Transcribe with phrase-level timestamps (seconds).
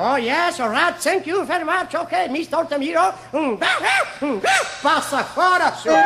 [0.00, 0.94] Oh, yes, all right.
[0.94, 1.92] Thank you very much.
[1.92, 2.54] Okay, Mr.
[2.54, 3.12] Altamiro.
[3.34, 3.58] Hum,
[4.22, 4.40] hum,
[4.80, 5.98] passa fora, senhor.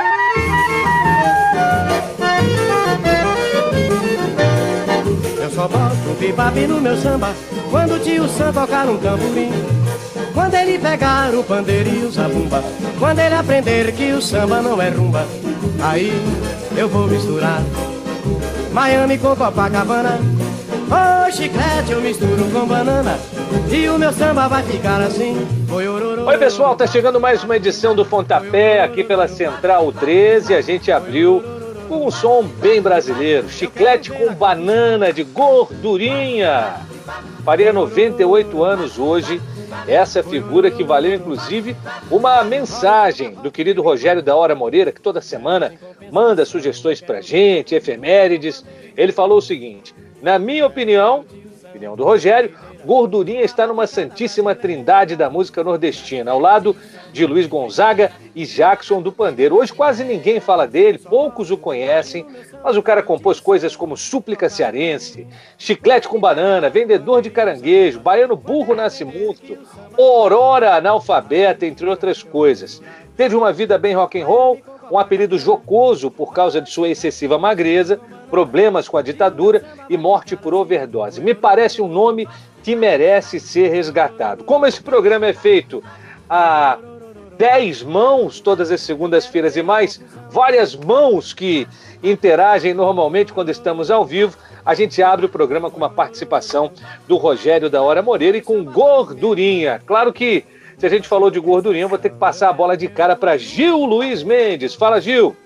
[5.37, 7.35] Eu só boto bebop no meu samba
[7.71, 9.53] quando o tio Sam tocar um tamborim.
[10.33, 12.65] Quando ele pegar o pandeiro e o zabumba,
[12.99, 15.27] quando ele aprender que o samba não é rumba,
[15.83, 16.11] aí
[16.74, 17.61] eu vou misturar
[18.73, 20.19] Miami com Copacabana.
[20.88, 23.19] Oh, chiclete eu misturo com banana
[23.70, 25.37] e o meu samba vai ficar assim.
[26.27, 30.55] Oi, pessoal, tá chegando mais uma edição do Pontapé aqui pela Central 13.
[30.55, 31.43] A gente abriu
[31.88, 36.77] com um som bem brasileiro, chiclete com banana de gordurinha.
[37.45, 39.41] Faria 98 anos hoje
[39.87, 41.77] essa figura que valeu inclusive
[42.10, 45.74] uma mensagem do querido Rogério da Hora Moreira, que toda semana
[46.10, 48.65] manda sugestões pra gente, efemérides.
[48.96, 51.24] Ele falou o seguinte: na minha opinião,
[51.73, 52.55] opinião do Rogério,
[52.85, 56.77] Gordurinha está numa santíssima trindade da música nordestina, ao lado
[57.13, 59.57] de Luiz Gonzaga e Jackson do Pandeiro.
[59.57, 62.27] Hoje quase ninguém fala dele, poucos o conhecem,
[62.63, 68.36] mas o cara compôs coisas como Súplica Cearense, Chiclete com Banana, Vendedor de Caranguejo, Baiano
[68.36, 69.58] Burro Nascimento,
[69.96, 72.83] Aurora Analfabeta, entre outras coisas.
[73.17, 74.58] Teve uma vida bem rock and roll,
[74.91, 80.36] um apelido jocoso por causa de sua excessiva magreza, problemas com a ditadura e morte
[80.36, 81.20] por overdose.
[81.20, 82.27] Me parece um nome
[82.62, 84.44] que merece ser resgatado.
[84.44, 85.82] Como esse programa é feito
[86.28, 86.78] a
[87.36, 91.66] 10 mãos todas as segundas-feiras e mais, várias mãos que
[92.02, 96.70] interagem normalmente quando estamos ao vivo, a gente abre o programa com uma participação
[97.08, 99.83] do Rogério da Hora Moreira e com gordurinha.
[99.84, 100.44] Claro que
[100.78, 103.36] se a gente falou de gordurinha, vou ter que passar a bola de cara para
[103.36, 104.74] Gil Luiz Mendes.
[104.74, 105.36] Fala, Gil.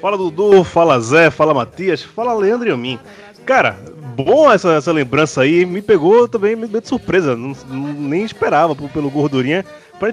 [0.00, 0.62] Fala, Dudu.
[0.64, 1.30] Fala, Zé.
[1.30, 2.02] Fala, Matias.
[2.02, 2.98] Fala, Leandro e a mim.
[3.46, 3.78] Cara,
[4.16, 5.64] bom essa, essa lembrança aí.
[5.64, 7.36] Me pegou também meio de surpresa.
[7.36, 9.64] Não, nem esperava pelo gordurinha.
[10.00, 10.12] Pra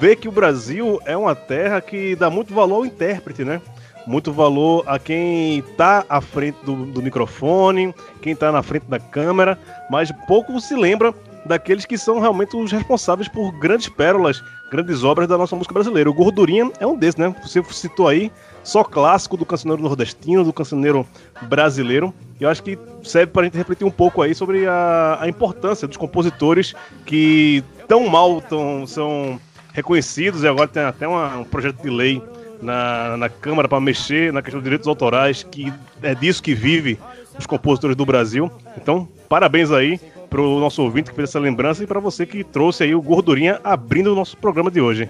[0.00, 3.62] ver que o Brasil é uma terra que dá muito valor ao intérprete, né?
[4.04, 8.98] Muito valor a quem tá à frente do, do microfone, quem tá na frente da
[8.98, 9.56] câmera,
[9.88, 15.28] mas pouco se lembra daqueles que são realmente os responsáveis por grandes pérolas, grandes obras
[15.28, 16.08] da nossa música brasileira.
[16.08, 17.34] O Gordurinha é um desses, né?
[17.42, 18.30] Você citou aí,
[18.62, 21.06] só clássico do cancioneiro nordestino, do cancioneiro
[21.42, 22.14] brasileiro.
[22.40, 25.28] E eu acho que serve para a gente refletir um pouco aí sobre a, a
[25.28, 29.40] importância dos compositores que tão mal tão, são
[29.72, 32.22] reconhecidos e agora tem até uma, um projeto de lei
[32.60, 35.72] na, na Câmara para mexer na questão dos direitos autorais, que
[36.02, 36.98] é disso que vive
[37.38, 38.50] os compositores do Brasil.
[38.76, 39.98] Então, parabéns aí
[40.32, 43.60] pro nosso ouvinte que fez essa lembrança e para você que trouxe aí o Gordurinha
[43.62, 45.06] abrindo o nosso programa de hoje.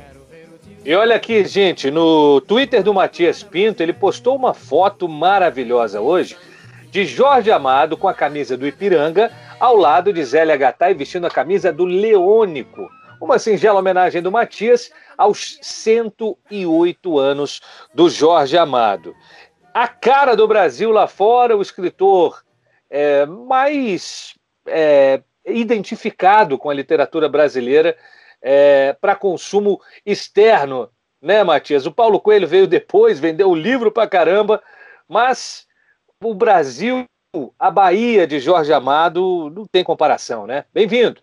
[0.85, 6.37] E olha aqui, gente, no Twitter do Matias Pinto, ele postou uma foto maravilhosa hoje
[6.91, 9.31] de Jorge Amado com a camisa do Ipiranga,
[9.61, 12.91] ao lado de Zélia Gattai vestindo a camisa do Leônico.
[13.21, 17.61] Uma singela homenagem do Matias aos 108 anos
[17.95, 19.15] do Jorge Amado.
[19.73, 22.43] A cara do Brasil lá fora, o escritor
[22.91, 24.35] é, mais
[24.67, 27.97] é, identificado com a literatura brasileira
[28.41, 30.89] é, para consumo externo,
[31.21, 31.87] né, Matias?
[31.87, 34.63] O Paulo Coelho veio depois, vendeu o livro para caramba,
[35.09, 35.67] mas
[36.23, 37.05] o Brasil,
[37.59, 40.65] a Bahia de Jorge Amado, não tem comparação, né?
[40.73, 41.21] Bem-vindo.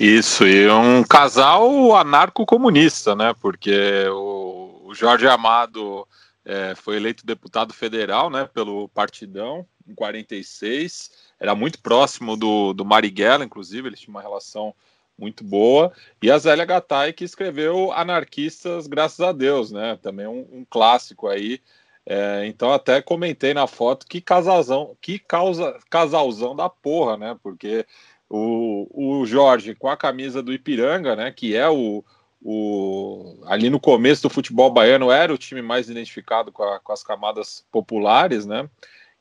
[0.00, 3.34] Isso, e um casal anarco-comunista, né?
[3.40, 6.06] Porque o, Jorge Amado
[6.44, 12.84] é, foi eleito deputado federal, né, pelo Partidão, em 46 era muito próximo do, do
[12.84, 14.74] Marighella, inclusive, eles tinham uma relação
[15.18, 15.92] muito boa.
[16.22, 19.98] E a Zélia Gattai, que escreveu Anarquistas, graças a Deus, né?
[20.00, 21.60] Também um, um clássico aí.
[22.06, 27.38] É, então até comentei na foto que casalzão, que causa, casalzão da porra, né?
[27.42, 27.84] Porque
[28.30, 31.30] o, o Jorge com a camisa do Ipiranga, né?
[31.30, 32.04] Que é o,
[32.42, 36.92] o ali no começo do futebol baiano era o time mais identificado com, a, com
[36.92, 38.68] as camadas populares, né?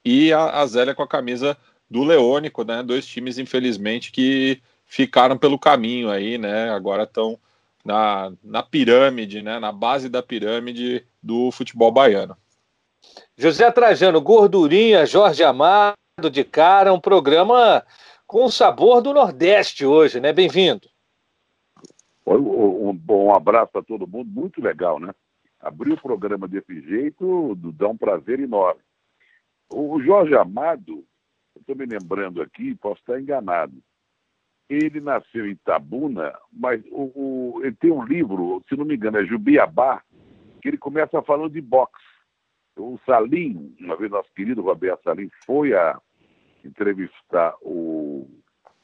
[0.05, 1.57] E a, a Zélia com a camisa
[1.89, 2.83] do Leônico, né?
[2.83, 6.69] Dois times, infelizmente, que ficaram pelo caminho aí, né?
[6.71, 7.39] Agora estão
[7.83, 9.59] na, na pirâmide, né?
[9.59, 12.35] Na base da pirâmide do futebol baiano.
[13.37, 15.95] José Trajano, gordurinha, Jorge Amado
[16.31, 17.85] de cara, um programa
[18.25, 20.33] com o sabor do Nordeste hoje, né?
[20.33, 20.89] Bem-vindo.
[22.25, 25.13] Um bom abraço para todo mundo, muito legal, né?
[25.61, 28.81] Abrir o programa desse jeito dá um prazer enorme.
[29.69, 31.05] O Jorge Amado,
[31.67, 33.73] estou me lembrando aqui, posso estar enganado.
[34.69, 39.17] Ele nasceu em Tabuna, mas o, o, ele tem um livro, se não me engano,
[39.17, 40.01] é Jubiabá,
[40.61, 42.03] que ele começa falando de boxe.
[42.77, 45.99] O Salim, uma vez nosso querido Roberto Salim, foi a
[46.63, 48.29] entrevistar o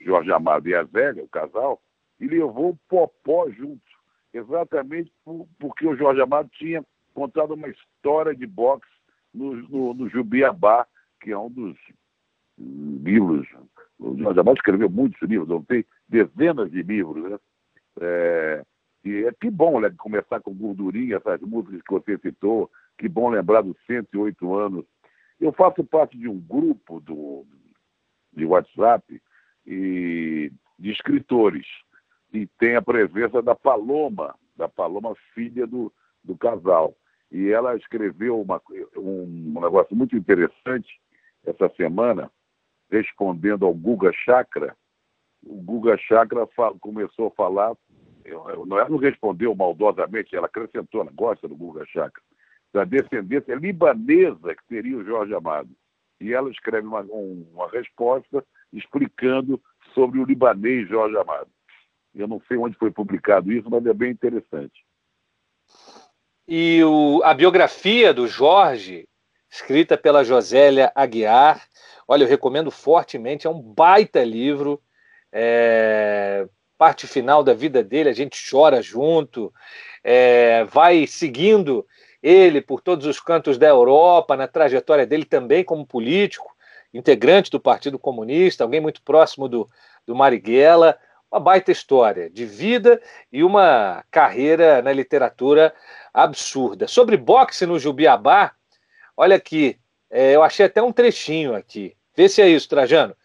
[0.01, 1.81] Jorge Amado e a Zélia, o casal,
[2.19, 3.81] e levou o Popó junto,
[4.33, 6.83] exatamente por, porque o Jorge Amado tinha
[7.13, 8.87] contado uma história de boxe
[9.33, 10.87] no, no, no Jubiabá,
[11.21, 11.77] que é um dos
[12.57, 13.47] livros.
[13.99, 17.39] O Jorge escreveu muitos livros, não tem dezenas de livros, né?
[18.01, 18.65] É,
[19.03, 23.29] e é que bom né, começar com gordurinha, essas músicas que você citou, que bom
[23.29, 24.85] lembrar dos 108 anos.
[25.39, 27.45] Eu faço parte de um grupo do,
[28.31, 29.21] de WhatsApp
[29.65, 31.65] e de escritores.
[32.33, 36.95] E tem a presença da Paloma, da Paloma, filha do, do casal.
[37.31, 38.61] E ela escreveu uma,
[38.95, 40.89] um negócio muito interessante
[41.45, 42.31] essa semana,
[42.93, 44.75] respondendo ao Guga Chakra.
[45.43, 46.47] O Guga Chakra
[46.79, 47.75] começou a falar,
[48.23, 52.21] ela não respondeu maldosamente, ela acrescentou, ela gosta do Guga Chakra,
[52.71, 55.69] da descendência libanesa que teria o Jorge Amado.
[56.21, 59.59] E ela escreve uma, uma resposta explicando
[59.93, 61.49] sobre o libanês Jorge Amado.
[62.13, 64.85] Eu não sei onde foi publicado isso, mas é bem interessante.
[66.47, 69.07] E o, a biografia do Jorge,
[69.53, 71.61] escrita pela Josélia Aguiar,
[72.07, 74.81] olha, eu recomendo fortemente, é um baita livro.
[75.31, 79.53] É, parte final da vida dele, a gente chora junto,
[80.03, 81.85] é, vai seguindo
[82.21, 86.51] ele por todos os cantos da Europa, na trajetória dele também como político,
[86.91, 89.69] integrante do Partido Comunista, alguém muito próximo do,
[90.05, 90.97] do Marighella.
[91.31, 93.01] Uma baita história de vida
[93.31, 95.73] e uma carreira na literatura
[96.13, 96.87] absurda.
[96.87, 98.53] Sobre boxe no Jubiabá,
[99.15, 99.77] olha aqui,
[100.09, 101.95] é, eu achei até um trechinho aqui.
[102.15, 103.15] Vê se é isso, Trajano.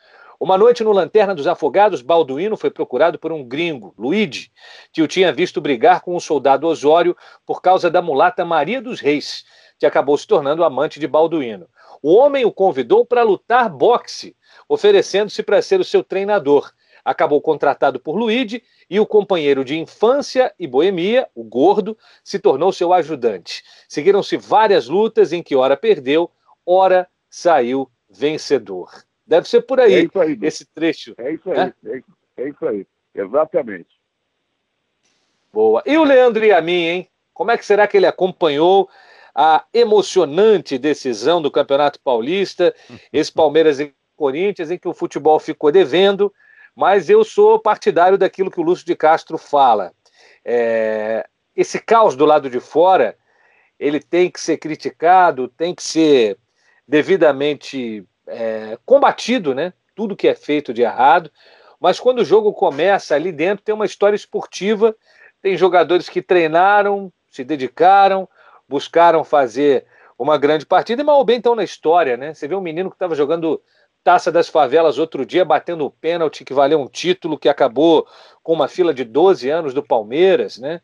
[0.40, 4.52] Uma noite no Lanterna dos Afogados, Balduino foi procurado por um gringo, Luigi,
[4.92, 9.00] que o tinha visto brigar com o soldado Osório por causa da mulata Maria dos
[9.00, 9.44] Reis,
[9.78, 11.68] que acabou se tornando amante de Balduino.
[12.00, 14.36] O homem o convidou para lutar boxe,
[14.68, 16.70] oferecendo-se para ser o seu treinador.
[17.08, 22.70] Acabou contratado por Luigi e o companheiro de infância e boemia, o gordo, se tornou
[22.70, 23.64] seu ajudante.
[23.88, 26.30] Seguiram-se várias lutas em que ora perdeu,
[26.66, 28.90] ora saiu vencedor.
[29.26, 31.14] Deve ser por aí, é aí esse trecho.
[31.16, 32.02] É isso aí, é?
[32.42, 33.98] é isso aí, exatamente.
[35.50, 35.82] Boa.
[35.86, 37.08] E o Leandro e a mim, hein?
[37.32, 38.86] Como é que será que ele acompanhou
[39.34, 42.74] a emocionante decisão do Campeonato Paulista,
[43.10, 46.30] esse Palmeiras e Corinthians, em que o futebol ficou devendo,
[46.78, 49.92] mas eu sou partidário daquilo que o Lúcio de Castro fala.
[50.44, 51.26] É,
[51.56, 53.16] esse caos do lado de fora,
[53.80, 56.38] ele tem que ser criticado, tem que ser
[56.86, 59.72] devidamente é, combatido, né?
[59.92, 61.32] Tudo que é feito de errado.
[61.80, 64.94] Mas quando o jogo começa ali dentro, tem uma história esportiva,
[65.42, 68.28] tem jogadores que treinaram, se dedicaram,
[68.68, 69.84] buscaram fazer
[70.16, 72.34] uma grande partida, e mal bem estão na história, né?
[72.34, 73.60] Você vê um menino que estava jogando
[74.08, 78.08] Taça das Favelas outro dia, batendo o pênalti que valeu um título que acabou
[78.42, 80.80] com uma fila de 12 anos do Palmeiras, né?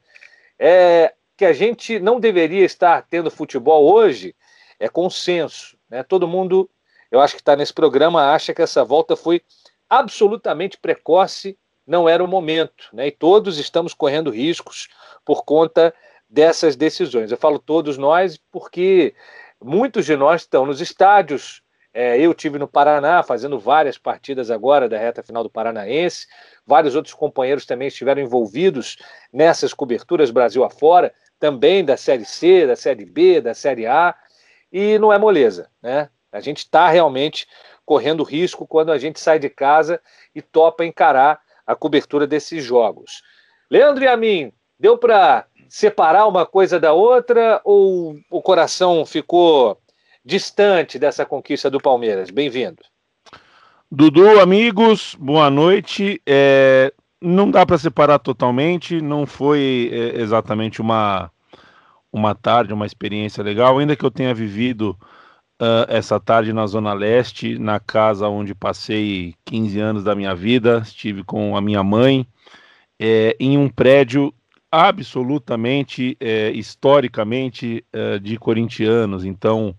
[0.59, 4.37] É, que a gente não deveria estar tendo futebol hoje
[4.79, 6.03] é consenso, né?
[6.03, 6.69] Todo mundo,
[7.11, 9.41] eu acho que está nesse programa, acha que essa volta foi
[9.89, 11.57] absolutamente precoce,
[11.87, 13.07] não era o momento, né?
[13.07, 14.87] E todos estamos correndo riscos
[15.25, 15.95] por conta
[16.29, 17.31] dessas decisões.
[17.31, 19.15] Eu falo todos nós porque
[19.63, 21.64] muitos de nós estão nos estádios.
[21.97, 26.27] É, eu tive no Paraná fazendo várias partidas agora da reta final do Paranaense.
[26.67, 28.97] Vários outros companheiros também estiveram envolvidos
[29.33, 34.13] nessas coberturas Brasil afora, também da Série C, da Série B, da Série A.
[34.73, 36.11] E não é moleza, né?
[36.33, 37.47] A gente está realmente
[37.87, 40.01] correndo risco quando a gente sai de casa
[40.35, 43.23] e topa encarar a cobertura desses jogos.
[43.71, 49.79] Leandro e a mim, deu para separar uma coisa da outra ou o coração ficou
[50.25, 52.31] distante dessa conquista do Palmeiras?
[52.31, 52.83] Bem-vindo.
[53.91, 56.21] Dudu, amigos, boa noite.
[56.27, 61.31] É, não dá para separar totalmente, não foi é, exatamente uma,
[62.13, 64.97] uma tarde, uma experiência legal, ainda que eu tenha vivido
[65.61, 70.81] uh, essa tarde na Zona Leste, na casa onde passei 15 anos da minha vida,
[70.85, 72.27] estive com a minha mãe,
[72.99, 74.33] é, em um prédio
[74.71, 79.25] absolutamente, é, historicamente, é, de corintianos.
[79.25, 79.75] Então,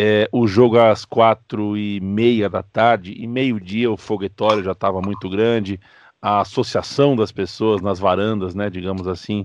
[0.00, 5.02] é, o jogo às quatro e meia da tarde, e meio-dia o foguetório já estava
[5.02, 5.80] muito grande,
[6.22, 9.44] a associação das pessoas nas varandas, né, digamos assim,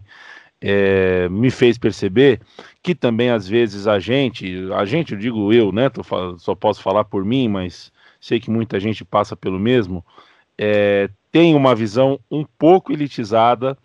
[0.62, 2.40] é, me fez perceber
[2.84, 6.04] que também às vezes a gente, a gente, eu digo eu, né, tô,
[6.38, 7.92] só posso falar por mim, mas
[8.22, 10.06] sei que muita gente passa pelo mesmo,
[10.56, 13.76] é, tem uma visão um pouco elitizada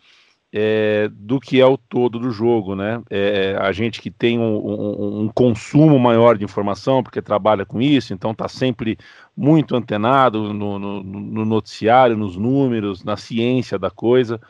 [0.52, 3.02] é, do que é o todo do jogo, né?
[3.10, 7.80] É, a gente que tem um, um, um, consumo maior de informação, porque trabalha com
[7.80, 8.98] isso, então está sempre
[9.36, 14.40] muito antenado no, no, no, noticiário, nos números, na ciência da coisa.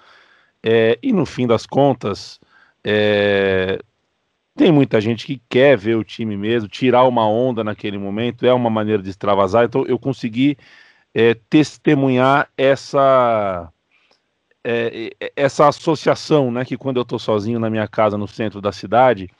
[0.62, 2.40] É, e no fim das contas,
[2.84, 3.80] é,
[4.56, 8.52] tem muita gente que quer ver o time mesmo, tirar uma onda naquele momento, é
[8.52, 9.64] uma maneira de extravasar.
[9.64, 10.56] Então eu consegui
[11.14, 13.72] é, testemunhar essa
[14.64, 18.72] é, essa associação, né, que quando eu estou sozinho na minha casa no centro da
[18.72, 19.30] cidade,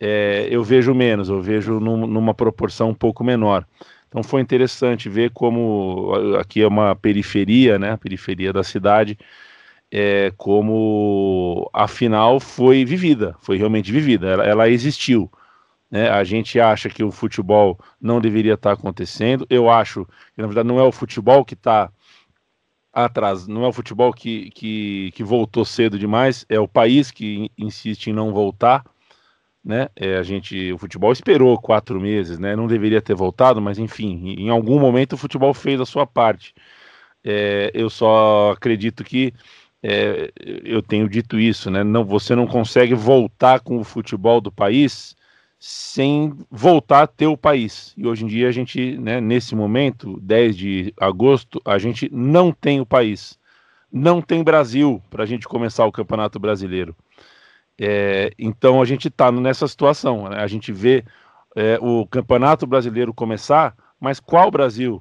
[0.00, 3.66] é, eu vejo menos, eu vejo num, numa proporção um pouco menor.
[4.08, 9.18] Então foi interessante ver como aqui é uma periferia, né, a periferia da cidade,
[9.90, 15.30] é, como a final foi vivida, foi realmente vivida, ela, ela existiu.
[15.90, 16.08] Né?
[16.08, 20.66] A gente acha que o futebol não deveria estar acontecendo, eu acho que na verdade
[20.66, 21.90] não é o futebol que está
[22.92, 23.46] atrás.
[23.46, 28.08] Não é o futebol que, que, que, voltou cedo demais, é o país que insiste
[28.08, 28.84] em não voltar.
[29.64, 29.88] Né?
[29.94, 32.56] É, a gente, o futebol esperou quatro meses, né?
[32.56, 36.52] Não deveria ter voltado, mas enfim, em algum momento o futebol fez a sua parte.
[37.24, 39.32] É, eu só acredito que
[39.82, 40.32] é,
[40.64, 41.84] eu tenho dito isso, né?
[41.84, 45.16] Não, você não consegue voltar com o futebol do país
[45.64, 47.94] sem voltar a ter o país.
[47.96, 52.50] E hoje em dia a gente, né, nesse momento, 10 de agosto, a gente não
[52.50, 53.38] tem o país.
[53.92, 56.96] Não tem Brasil para a gente começar o Campeonato Brasileiro.
[57.80, 60.28] É, então a gente está nessa situação.
[60.28, 60.38] Né?
[60.38, 61.04] A gente vê
[61.54, 65.00] é, o Campeonato Brasileiro começar, mas qual Brasil?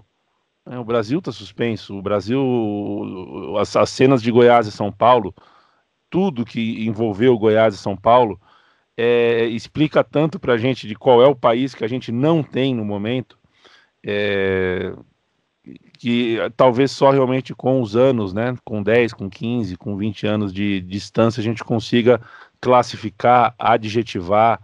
[0.68, 1.98] É, o Brasil está suspenso.
[1.98, 5.34] O Brasil, as, as cenas de Goiás e São Paulo,
[6.08, 8.40] tudo que envolveu Goiás e São Paulo,
[8.98, 12.44] é, explica tanto para a gente de qual é o país que a gente não
[12.44, 13.38] tem no momento,
[14.04, 14.94] é,
[15.98, 20.54] que talvez só realmente com os anos, né, com 10, com 15, com 20 anos
[20.54, 22.20] de distância, a gente consiga
[22.60, 24.60] classificar, adjetivar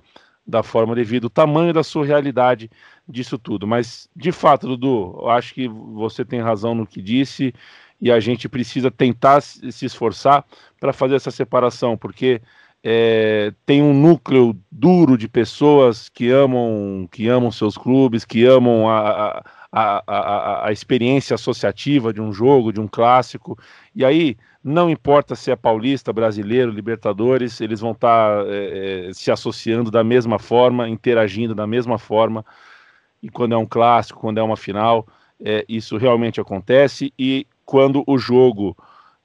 [0.46, 2.70] da forma devida, o tamanho da sua realidade
[3.08, 3.68] disso tudo.
[3.68, 7.54] Mas, de fato, Dudu, eu acho que você tem razão no que disse
[8.00, 10.46] e a gente precisa tentar se esforçar
[10.80, 12.42] para fazer essa separação, porque
[12.90, 18.90] é, tem um núcleo duro de pessoas que amam, que amam seus clubes, que amam
[18.90, 23.60] a, a, a, a, experiência associativa de um jogo, de um clássico.
[23.94, 29.14] E aí, não importa se é paulista, brasileiro, Libertadores, eles vão estar tá, é, é,
[29.14, 32.46] se associando da mesma forma, interagindo da mesma forma.
[33.22, 35.06] E quando é um clássico, quando é uma final,
[35.44, 37.14] é, isso realmente acontece.
[37.20, 38.78] E quando o jogo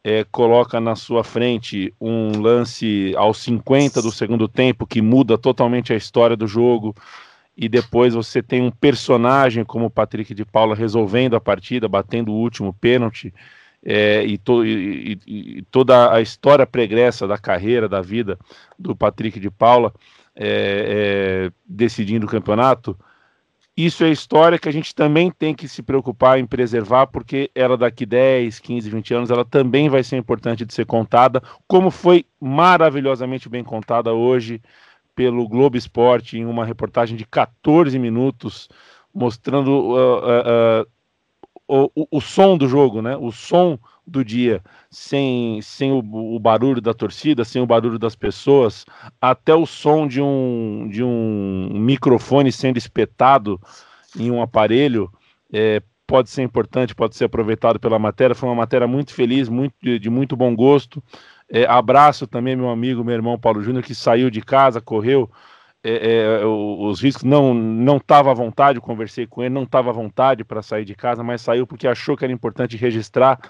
[0.05, 5.93] é, coloca na sua frente um lance aos 50 do segundo tempo que muda totalmente
[5.93, 6.95] a história do jogo,
[7.57, 12.33] e depois você tem um personagem como o Patrick de Paula resolvendo a partida, batendo
[12.33, 13.33] o último pênalti,
[13.85, 18.39] é, e, to, e, e, toda a história pregressa da carreira, da vida
[18.79, 19.93] do Patrick de Paula
[20.37, 22.97] é, é decidindo o campeonato
[23.77, 27.77] isso é história que a gente também tem que se preocupar em preservar, porque ela
[27.77, 32.27] daqui 10, 15, 20 anos, ela também vai ser importante de ser contada, como foi
[32.39, 34.61] maravilhosamente bem contada hoje
[35.15, 38.69] pelo Globo Esporte em uma reportagem de 14 minutos,
[39.15, 40.87] mostrando uh, uh, uh,
[41.73, 43.17] o, o, som do jogo, né?
[43.17, 48.15] O som do dia, sem, sem o, o, barulho da torcida, sem o barulho das
[48.15, 48.85] pessoas,
[49.21, 53.61] até o som de um, de um microfone sendo espetado
[54.19, 55.11] em um aparelho,
[55.53, 58.35] é, pode ser importante, pode ser aproveitado pela matéria.
[58.35, 61.03] Foi uma matéria muito feliz, muito, de, de muito bom gosto.
[61.49, 65.31] É, abraço também meu amigo, meu irmão Paulo Júnior, que saiu de casa, correu
[65.85, 69.93] é, é, os riscos não não estava à vontade, conversei com ele, não estava à
[69.93, 73.41] vontade para sair de casa, mas saiu porque achou que era importante registrar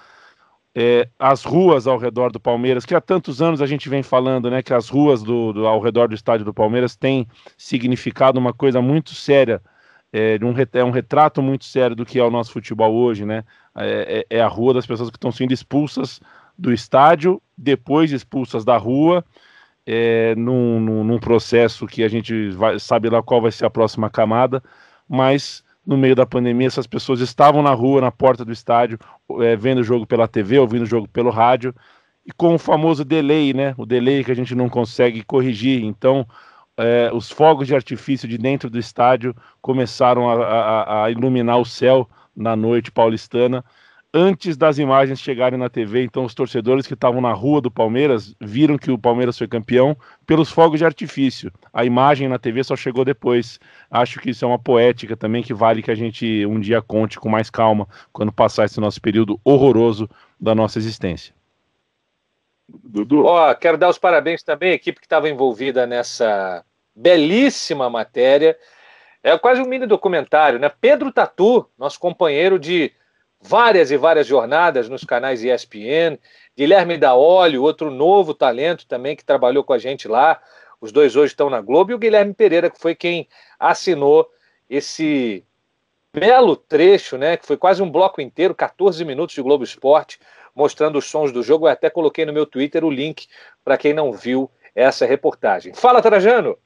[0.75, 4.49] é, as ruas ao redor do Palmeiras, que há tantos anos a gente vem falando,
[4.49, 8.53] né, que as ruas do, do ao redor do estádio do Palmeiras têm significado uma
[8.53, 9.61] coisa muito séria,
[10.11, 13.43] é, um, é um retrato muito sério do que é o nosso futebol hoje, né?
[13.75, 16.19] É, é, é a rua das pessoas que estão sendo expulsas
[16.57, 19.25] do estádio, depois expulsas da rua,
[19.85, 23.69] é, num, num, num, processo que a gente vai, sabe lá qual vai ser a
[23.69, 24.63] próxima camada,
[25.07, 28.97] mas no meio da pandemia, essas pessoas estavam na rua, na porta do estádio,
[29.41, 31.75] é, vendo o jogo pela TV, ouvindo o jogo pelo rádio,
[32.25, 33.75] e com o famoso delay, né?
[33.77, 35.83] O delay que a gente não consegue corrigir.
[35.83, 36.25] Então,
[36.77, 41.65] é, os fogos de artifício de dentro do estádio começaram a, a, a iluminar o
[41.65, 43.63] céu na noite paulistana
[44.13, 46.03] antes das imagens chegarem na TV.
[46.03, 49.97] Então, os torcedores que estavam na rua do Palmeiras viram que o Palmeiras foi campeão
[50.25, 51.51] pelos fogos de artifício.
[51.73, 53.59] A imagem na TV só chegou depois.
[53.89, 57.19] Acho que isso é uma poética também que vale que a gente um dia conte
[57.19, 60.07] com mais calma quando passar esse nosso período horroroso
[60.39, 61.33] da nossa existência.
[62.67, 63.25] Dudu.
[63.25, 66.63] Ó, quero dar os parabéns também à equipe que estava envolvida nessa
[66.95, 68.55] belíssima matéria.
[69.23, 70.69] É quase um mini documentário, né?
[70.69, 72.91] Pedro Tatu, nosso companheiro de
[73.43, 76.17] várias e várias jornadas nos canais ESPN,
[76.57, 80.41] Guilherme Daolio, outro novo talento também que trabalhou com a gente lá.
[80.79, 83.27] Os dois hoje estão na Globo, e o Guilherme Pereira, que foi quem
[83.59, 84.29] assinou
[84.69, 85.45] esse
[86.13, 87.37] belo trecho, né?
[87.37, 90.19] Que foi quase um bloco inteiro, 14 minutos de Globo Esporte,
[90.55, 91.67] mostrando os sons do jogo.
[91.67, 93.27] Eu até coloquei no meu Twitter o link
[93.63, 95.73] para quem não viu essa reportagem.
[95.73, 96.57] Fala, Trajano!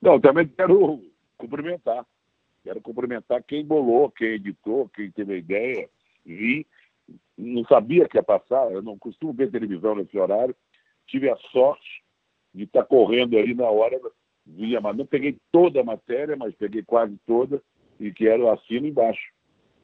[0.00, 1.02] Não, também quero
[1.36, 2.04] cumprimentar.
[2.62, 5.88] Quero cumprimentar quem bolou, quem editou, quem teve a ideia.
[6.24, 6.66] Vi,
[7.36, 10.54] não sabia que ia passar, eu não costumo ver televisão nesse horário.
[11.06, 12.02] Tive a sorte
[12.54, 13.98] de estar correndo aí na hora,
[14.44, 17.62] via, mas não peguei toda a matéria, mas peguei quase toda
[17.98, 19.32] e quero assino embaixo.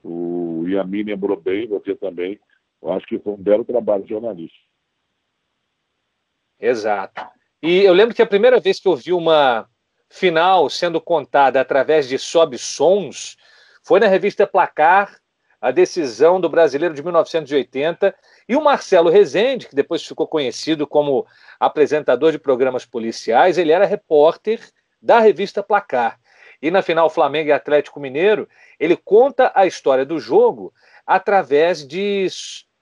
[0.02, 2.38] O Yamin lembrou bem, você também.
[2.82, 4.56] Eu acho que foi um belo trabalho de jornalista.
[6.60, 7.20] Exato.
[7.62, 9.68] E eu lembro que a primeira vez que eu vi uma
[10.08, 13.36] final sendo contada através de sobe-sons
[13.82, 15.20] foi na revista Placar,
[15.60, 18.14] a decisão do brasileiro de 1980,
[18.48, 21.26] e o Marcelo Rezende, que depois ficou conhecido como
[21.58, 24.60] apresentador de programas policiais, ele era repórter
[25.00, 26.18] da revista Placar.
[26.60, 28.48] E na final Flamengo e Atlético Mineiro,
[28.78, 30.72] ele conta a história do jogo
[31.06, 32.26] através de,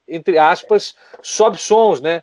[0.09, 2.23] entre aspas, sobe-sons, né?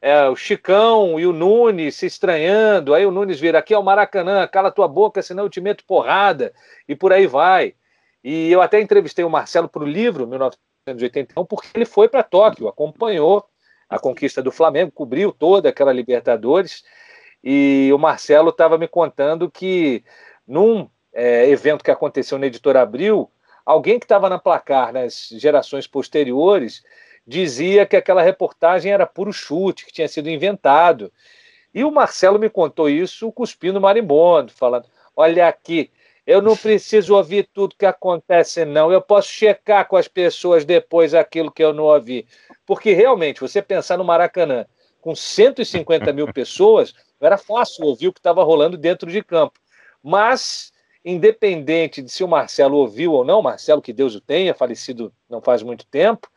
[0.00, 3.82] É, o Chicão e o Nunes se estranhando, aí o Nunes vira aqui é o
[3.82, 6.52] Maracanã, cala tua boca, senão eu te meto porrada,
[6.88, 7.74] e por aí vai.
[8.24, 12.68] E eu até entrevistei o Marcelo para o livro, 1981, porque ele foi para Tóquio,
[12.68, 13.44] acompanhou
[13.88, 16.82] a conquista do Flamengo, cobriu toda aquela Libertadores,
[17.42, 20.04] e o Marcelo estava me contando que
[20.46, 23.30] num é, evento que aconteceu na Editora Abril,
[23.66, 26.82] alguém que estava na placar nas gerações posteriores
[27.26, 31.12] dizia que aquela reportagem era puro chute, que tinha sido inventado.
[31.72, 34.86] E o Marcelo me contou isso cuspindo marimbondo, falando:
[35.16, 35.90] olha aqui,
[36.26, 38.92] eu não preciso ouvir tudo que acontece, não.
[38.92, 42.26] Eu posso checar com as pessoas depois aquilo que eu não ouvi.
[42.66, 44.66] Porque realmente, você pensar no Maracanã
[45.00, 49.58] com 150 mil pessoas, não era fácil ouvir o que estava rolando dentro de campo.
[50.02, 50.72] Mas,
[51.04, 55.40] independente de se o Marcelo ouviu ou não, Marcelo, que Deus o tenha, falecido não
[55.40, 56.30] faz muito tempo,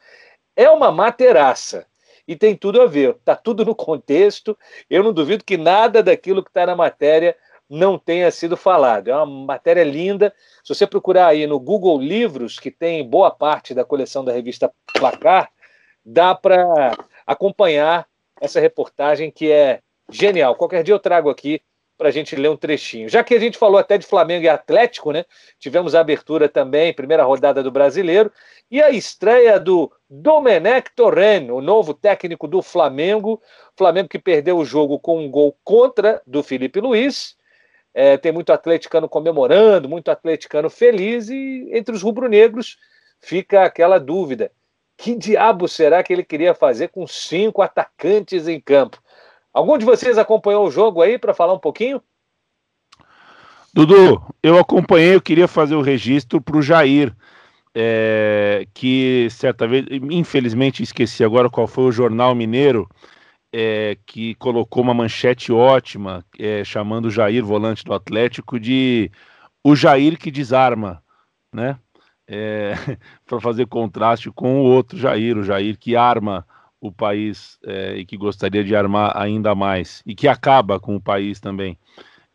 [0.56, 1.86] é uma materaça.
[2.28, 4.58] E tem tudo a ver, está tudo no contexto.
[4.90, 7.36] Eu não duvido que nada daquilo que está na matéria
[7.70, 9.10] não tenha sido falado.
[9.10, 10.34] É uma matéria linda.
[10.64, 14.72] Se você procurar aí no Google Livros, que tem boa parte da coleção da revista
[14.94, 15.52] Placar,
[16.06, 18.08] dá para acompanhar
[18.40, 20.56] essa reportagem que é genial.
[20.56, 21.62] Qualquer dia eu trago aqui
[21.98, 23.08] para a gente ler um trechinho.
[23.08, 25.26] Já que a gente falou até de Flamengo e Atlético, né?
[25.60, 28.32] Tivemos a abertura também, primeira rodada do Brasileiro,
[28.70, 33.42] e a estreia do Domenech Torren, o novo técnico do Flamengo.
[33.78, 37.36] Flamengo que perdeu o jogo com um gol contra do Felipe Luiz.
[37.94, 42.78] É, tem muito atleticano comemorando, muito atleticano feliz, e entre os rubro-negros
[43.20, 44.52] fica aquela dúvida:
[44.98, 49.03] que diabo será que ele queria fazer com cinco atacantes em campo?
[49.54, 52.02] Algum de vocês acompanhou o jogo aí para falar um pouquinho?
[53.74, 57.16] Dudu, eu acompanhei, eu queria fazer o registro para o Jair,
[57.74, 62.88] é, que certa vez, infelizmente esqueci agora qual foi o jornal mineiro,
[63.52, 69.12] é, que colocou uma manchete ótima, é, chamando o Jair, volante do Atlético, de
[69.64, 71.04] o Jair que desarma,
[71.54, 71.78] né?
[72.28, 72.74] É,
[73.26, 76.46] para fazer contraste com o outro Jair, o Jair que arma
[76.84, 81.02] o país é, e que gostaria de armar ainda mais e que acaba com o
[81.02, 81.78] país também.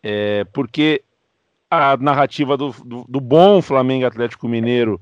[0.03, 1.05] É, porque
[1.71, 4.99] a narrativa do, do, do, bom Flamengo Atlético Mineiro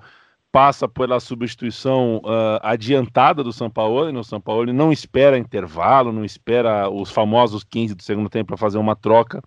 [0.50, 4.10] passa pela substituição uh, adiantada do São Paulo.
[4.10, 8.56] No São Paulo não espera intervalo, não espera os famosos 15 do segundo tempo para
[8.56, 9.40] fazer uma troca.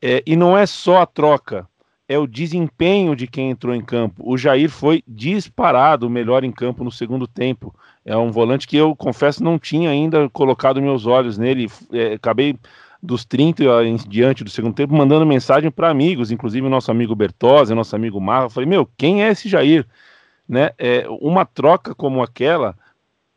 [0.00, 1.68] É, e não é só a troca,
[2.10, 4.20] é o desempenho de quem entrou em campo.
[4.28, 7.72] O Jair foi disparado o melhor em campo no segundo tempo.
[8.04, 11.70] É um volante que eu confesso não tinha ainda colocado meus olhos nele.
[11.92, 12.58] É, acabei
[13.00, 17.76] dos 30 em diante do segundo tempo mandando mensagem para amigos, inclusive nosso amigo Bertosa,
[17.76, 18.50] nosso amigo Marra.
[18.50, 19.86] Falei, meu, quem é esse Jair?
[20.48, 20.70] Né?
[20.78, 22.76] É, uma troca como aquela,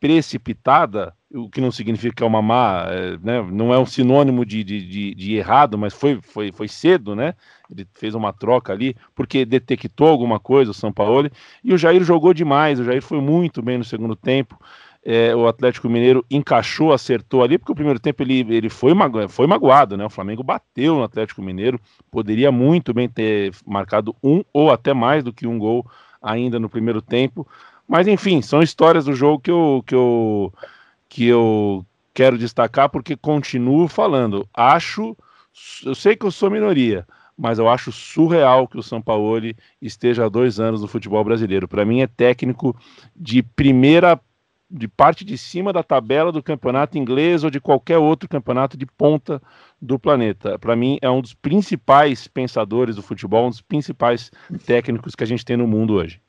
[0.00, 3.42] precipitada, o que não significa que é uma má, é, né?
[3.50, 7.34] não é um sinônimo de, de, de, errado, mas foi, foi, foi cedo, né?
[7.68, 11.28] Ele fez uma troca ali, porque detectou alguma coisa o São Paulo,
[11.62, 14.56] e o Jair jogou demais, o Jair foi muito bem no segundo tempo.
[15.04, 19.28] É, o Atlético Mineiro encaixou, acertou ali, porque o primeiro tempo ele, ele foi, mago,
[19.28, 20.06] foi magoado, né?
[20.06, 25.24] O Flamengo bateu no Atlético Mineiro, poderia muito bem ter marcado um ou até mais
[25.24, 25.84] do que um gol
[26.22, 27.46] ainda no primeiro tempo.
[27.86, 30.50] Mas enfim, são histórias do jogo que eu, que eu
[31.14, 34.48] que eu quero destacar porque continuo falando.
[34.52, 35.16] Acho,
[35.86, 37.06] eu sei que eu sou minoria,
[37.38, 41.68] mas eu acho surreal que o Sampaoli esteja há dois anos no futebol brasileiro.
[41.68, 42.76] Para mim é técnico
[43.14, 44.20] de primeira,
[44.68, 48.84] de parte de cima da tabela do campeonato inglês ou de qualquer outro campeonato de
[48.84, 49.40] ponta
[49.80, 50.58] do planeta.
[50.58, 54.32] Para mim é um dos principais pensadores do futebol, um dos principais
[54.66, 56.20] técnicos que a gente tem no mundo hoje.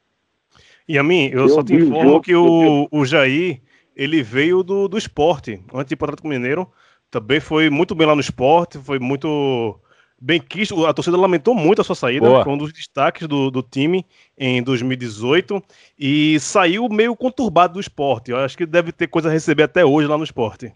[0.87, 3.64] E a mim, eu, eu só te informo que o, o Jair
[3.95, 6.69] ele veio do, do esporte, antes de ir para o Mineiro.
[7.09, 9.79] Também foi muito bem lá no esporte, foi muito
[10.19, 10.85] bem quisto.
[10.85, 12.43] A torcida lamentou muito a sua saída, Boa.
[12.43, 14.05] foi um dos destaques do, do time
[14.37, 15.63] em 2018
[15.97, 18.31] e saiu meio conturbado do esporte.
[18.31, 20.73] Eu acho que deve ter coisa a receber até hoje lá no esporte.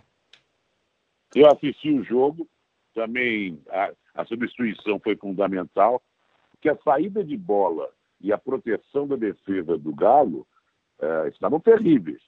[1.35, 2.47] Eu assisti o jogo,
[2.93, 6.01] também a, a substituição foi fundamental,
[6.61, 10.45] que a saída de bola e a proteção da defesa do Galo
[11.01, 12.21] eh, estavam terríveis.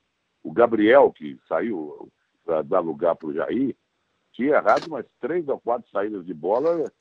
[0.43, 2.09] O Gabriel, que saiu
[2.45, 3.75] para dar lugar para o Jair,
[4.33, 6.91] tinha errado umas três ou quatro saídas de bola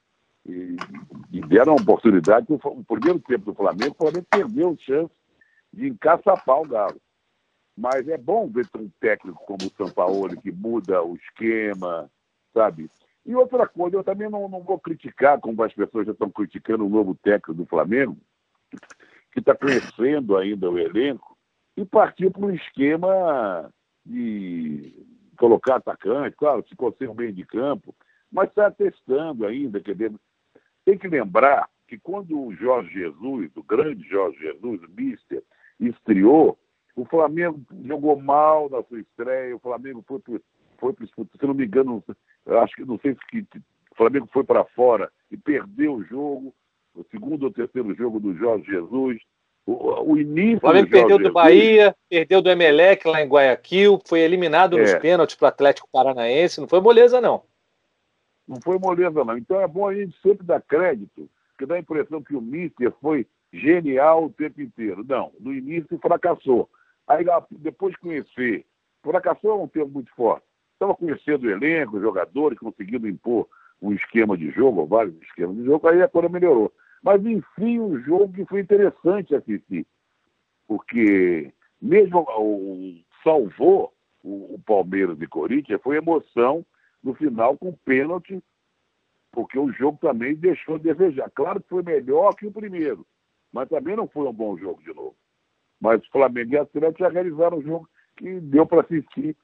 [0.46, 0.76] e,
[1.32, 2.46] e deram oportunidade.
[2.48, 5.14] No primeiro tempo do Flamengo, o Flamengo perdeu chance
[5.72, 7.00] de encaçapar o Galo.
[7.76, 12.10] Mas é bom ver um técnico como o São Paulo que muda o esquema,
[12.52, 12.90] sabe?
[13.24, 16.84] E outra coisa, eu também não, não vou criticar, como as pessoas já estão criticando
[16.84, 18.16] o novo técnico do Flamengo,
[19.32, 21.29] que está crescendo ainda o elenco,
[21.80, 23.72] e partiu para um esquema
[24.04, 24.94] de
[25.38, 27.94] colocar atacante, claro, se sem um meio de campo,
[28.30, 29.80] mas está testando ainda.
[29.80, 30.12] Quer dizer,
[30.84, 35.42] tem que lembrar que quando o Jorge Jesus, o grande Jorge Jesus, o Mister,
[35.80, 36.58] estreou,
[36.94, 40.40] o Flamengo jogou mal na sua estreia, o Flamengo foi para
[40.78, 42.02] foi se não me engano,
[42.62, 43.46] acho que não sei se
[43.90, 46.54] o Flamengo foi para fora e perdeu o jogo,
[46.94, 49.20] o segundo ou terceiro jogo do Jorge Jesus.
[49.66, 50.58] O, o início.
[50.58, 54.80] O Flamengo perdeu do Bahia, perdeu do Emelec lá em Guayaquil, foi eliminado é.
[54.80, 56.60] nos pênaltis para o Atlético Paranaense.
[56.60, 57.42] Não foi moleza, não.
[58.46, 59.38] Não foi moleza, não.
[59.38, 62.92] Então é bom a gente sempre dar crédito, porque dá a impressão que o Mister
[63.00, 65.04] foi genial o tempo inteiro.
[65.08, 66.68] Não, no início fracassou.
[67.06, 68.64] Aí depois de conhecer,
[69.02, 70.44] fracassou é um termo muito forte.
[70.72, 73.46] Estava conhecendo o elenco, os jogadores, conseguindo impor
[73.82, 76.72] um esquema de jogo, ou vários esquemas de jogo, aí a coisa melhorou.
[77.02, 79.86] Mas, enfim, um jogo que foi interessante assistir,
[80.66, 86.64] porque mesmo o salvou o, o Palmeiras e Corinthians foi emoção
[87.02, 88.42] no final com pênalti,
[89.32, 91.30] porque o jogo também deixou a desejar.
[91.30, 93.06] Claro que foi melhor que o primeiro,
[93.52, 95.16] mas também não foi um bom jogo de novo.
[95.80, 99.34] Mas o Flamengo e Atlético já realizaram um jogo que deu para assistir.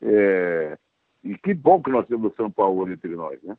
[0.00, 0.78] É...
[1.24, 3.56] E que bom que nós temos o São Paulo entre nós, né?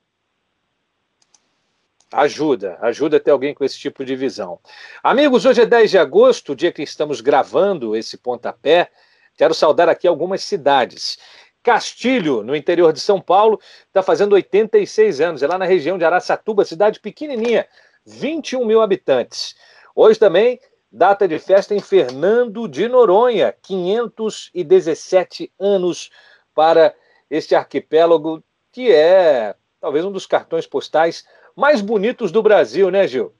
[2.13, 4.59] Ajuda, ajuda a ter alguém com esse tipo de visão.
[5.01, 8.91] Amigos, hoje é 10 de agosto, dia que estamos gravando esse pontapé.
[9.35, 11.17] Quero saudar aqui algumas cidades.
[11.63, 15.41] Castilho, no interior de São Paulo, está fazendo 86 anos.
[15.41, 17.67] É lá na região de Araçatuba, cidade pequenininha,
[18.05, 19.55] 21 mil habitantes.
[19.95, 20.59] Hoje também,
[20.91, 26.11] data de festa em Fernando de Noronha, 517 anos
[26.53, 26.93] para
[27.27, 33.33] este arquipélago, que é talvez um dos cartões postais mais bonitos do Brasil, né, Gil?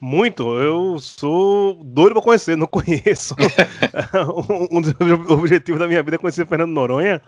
[0.00, 3.34] Muito, eu sou doido para conhecer, não conheço.
[4.70, 4.92] um dos
[5.30, 7.22] objetivos da minha vida é conhecer Fernando Noronha,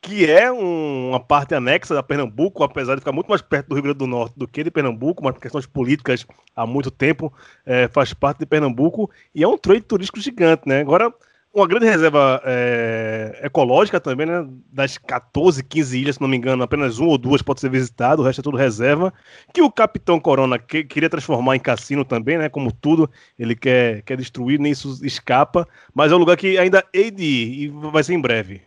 [0.00, 3.74] que é um, uma parte anexa da Pernambuco, apesar de ficar muito mais perto do
[3.74, 7.32] Rio Grande do Norte do que de Pernambuco, mas por questões políticas há muito tempo
[7.66, 10.80] é, faz parte de Pernambuco e é um trade turístico gigante, né?
[10.82, 11.12] Agora,
[11.52, 14.46] uma grande reserva é, ecológica também, né?
[14.72, 18.22] Das 14, 15 ilhas, se não me engano, apenas uma ou duas pode ser visitado,
[18.22, 19.12] o resto é tudo reserva.
[19.52, 22.48] Que o Capitão Corona que, queria transformar em cassino também, né?
[22.48, 25.66] Como tudo, ele quer, quer destruir, nem isso escapa.
[25.92, 28.62] Mas é um lugar que ainda hei de ir e vai ser em breve.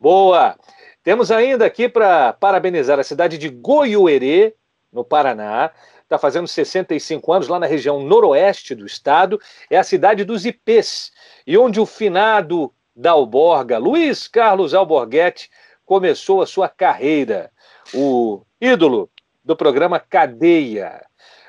[0.00, 0.56] Boa!
[1.04, 4.54] Temos ainda aqui para parabenizar a cidade de Goiuerê,
[4.92, 5.70] no Paraná
[6.04, 11.10] está fazendo 65 anos, lá na região noroeste do estado, é a cidade dos Ipês,
[11.46, 15.50] e onde o finado da Alborga, Luiz Carlos Alborguete,
[15.84, 17.50] começou a sua carreira.
[17.92, 19.10] O ídolo
[19.44, 21.04] do programa Cadeia.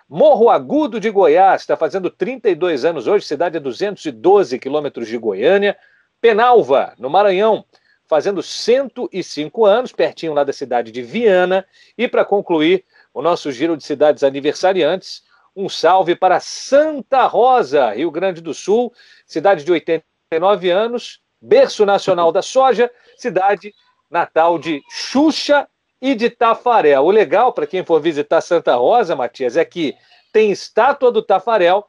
[0.07, 5.77] Morro Agudo de Goiás, está fazendo 32 anos hoje, cidade a 212 quilômetros de Goiânia.
[6.21, 7.65] Penalva, no Maranhão,
[8.07, 11.65] fazendo 105 anos, pertinho lá da cidade de Viana.
[11.97, 15.23] E para concluir, o nosso giro de cidades aniversariantes.
[15.55, 18.93] Um salve para Santa Rosa, Rio Grande do Sul,
[19.25, 23.73] cidade de 89 anos, berço nacional da soja, cidade
[24.11, 25.65] natal de Xuxa
[26.01, 27.05] e de Tafarel.
[27.05, 29.95] O legal para quem for visitar Santa Rosa, Matias, é que
[30.33, 31.87] tem estátua do Tafarel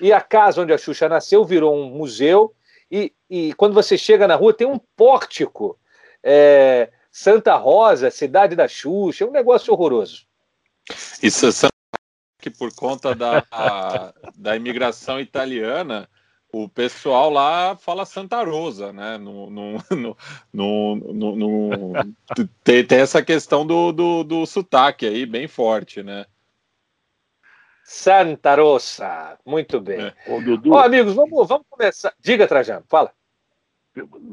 [0.00, 2.54] e a casa onde a Xuxa nasceu virou um museu
[2.88, 5.76] e, e quando você chega na rua tem um pórtico.
[6.22, 10.27] É, Santa Rosa, cidade da Xuxa, um negócio horroroso.
[11.22, 11.68] Isso é
[12.40, 13.44] que por conta da,
[14.36, 16.08] da imigração italiana,
[16.52, 19.18] o pessoal lá fala Santa Rosa, né?
[19.18, 19.78] No, no,
[20.52, 21.92] no, no, no
[22.64, 26.24] tem, tem, essa questão do, do, do sotaque aí bem forte, né?
[27.84, 30.00] Santa Rosa, muito bem.
[30.00, 30.14] É.
[30.26, 32.14] Ô, Dudu, Ó, amigos, vamos, vamos começar.
[32.20, 33.12] Diga, Trajano, fala.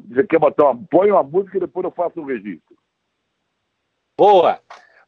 [0.10, 0.86] Você quer botar uma.
[0.89, 2.78] Põe uma música e depois eu faço o um registro.
[4.18, 4.62] Boa!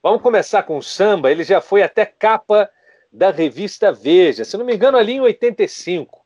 [0.08, 1.30] Vamos começar com o samba.
[1.30, 2.70] Ele já foi até capa
[3.12, 6.24] da revista Veja, se não me engano, ali em 85.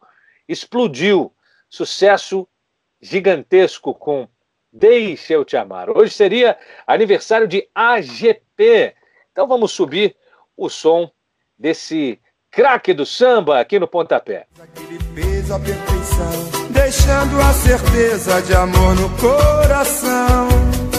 [0.47, 1.33] Explodiu.
[1.67, 2.47] Sucesso
[3.01, 4.27] gigantesco com
[4.71, 5.89] Deixa Eu Te Amar.
[5.89, 8.93] Hoje seria aniversário de AGP.
[9.31, 10.15] Então vamos subir
[10.55, 11.09] o som
[11.57, 14.45] desse craque do samba aqui no pontapé.
[14.59, 20.90] Aquele peso, perfeição, deixando a certeza de amor no coração.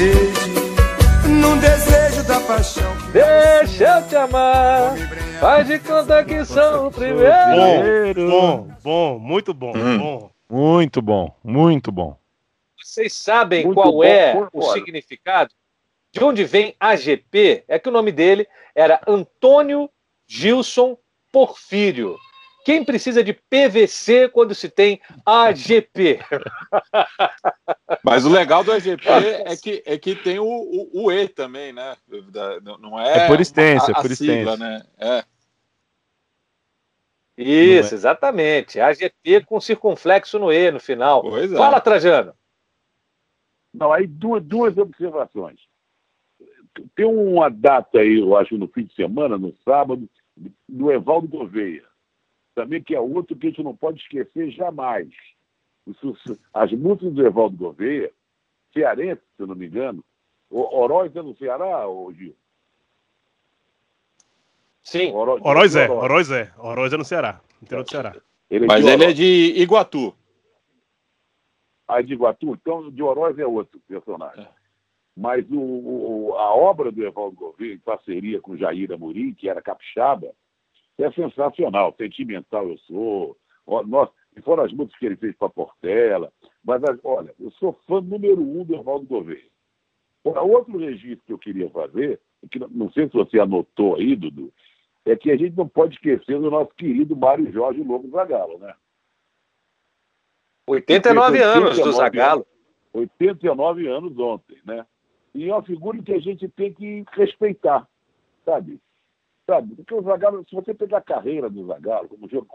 [0.00, 2.96] Sede, num desejo da paixão.
[3.12, 4.96] Deixa eu te amar,
[5.38, 8.30] faz de conta que sou o primeiro.
[8.30, 9.98] Bom, bom, bom muito bom, hum.
[9.98, 10.30] bom.
[10.48, 12.16] Muito bom, muito bom.
[12.82, 15.52] Vocês sabem muito qual bom, é o significado?
[16.12, 17.64] De onde vem AGP?
[17.68, 19.88] É que o nome dele era Antônio
[20.26, 20.96] Gilson
[21.30, 22.16] Porfírio.
[22.70, 26.20] Quem precisa de PVC quando se tem AGP?
[28.04, 31.72] Mas o legal do AGP é que, é que tem o, o, o E também,
[31.72, 31.96] né?
[32.80, 34.56] Não é, é por extensa, é por extensa.
[34.56, 34.84] Né?
[35.00, 35.24] É.
[37.36, 37.96] Isso, é.
[37.96, 38.78] exatamente.
[38.78, 41.22] AGP com circunflexo no E no final.
[41.22, 41.56] Pois é.
[41.56, 42.34] Fala, Trajano.
[43.74, 45.58] Não, aí duas, duas observações.
[46.94, 50.08] Tem uma data aí, eu acho, no fim de semana, no sábado,
[50.68, 51.89] do Evaldo Gouveia
[52.54, 55.08] também que é outro que a gente não pode esquecer jamais.
[56.52, 58.12] As músicas do Evaldo Gouveia,
[58.72, 60.04] cearense, se eu não me engano,
[60.50, 62.34] Oroz é no Ceará, ou Gil?
[64.82, 65.12] Sim.
[65.12, 66.52] Oroz, Oroz é, Oroz é.
[66.58, 68.16] Oroz é no Ceará, interior do Ceará.
[68.50, 70.14] Ele é Mas ele é de Iguatu.
[71.86, 72.52] Ah, de Iguatu?
[72.52, 74.44] Então, de Oroz é outro personagem.
[74.44, 74.48] É.
[75.16, 79.60] Mas o, o, a obra do Evaldo Gouveia, em parceria com Jair Amorim, que era
[79.60, 80.32] capixaba,
[81.02, 81.94] é sensacional.
[81.96, 83.36] Sentimental eu sou.
[83.86, 86.32] Nossa, e foram as músicas que ele fez para Portela.
[86.64, 89.50] Mas, olha, eu sou fã número um do Evaldo Gouveia.
[90.22, 94.52] Outro registro que eu queria fazer, que não sei se você anotou aí, Dudu,
[95.06, 98.74] é que a gente não pode esquecer do nosso querido Mário Jorge Lobo Zagalo, né?
[100.66, 102.46] 89 anos do Zagalo.
[102.92, 104.86] 89 anos ontem, né?
[105.34, 107.88] E é uma figura que a gente tem que respeitar,
[108.44, 108.80] sabe?
[109.50, 109.74] Sabe?
[109.74, 112.46] Porque o Zagallo, se você pegar a carreira do Zagallo, como jogo,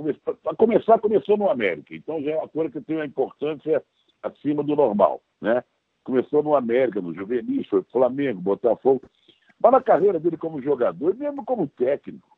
[0.46, 1.94] a começar, começou no América.
[1.94, 3.84] Então já é uma coisa que tem uma importância
[4.24, 5.62] acima do normal, né?
[6.06, 9.02] Começou no América, no Juvenil, foi Flamengo, Botafogo.
[9.62, 12.30] Mas na carreira dele como jogador, e mesmo como técnico,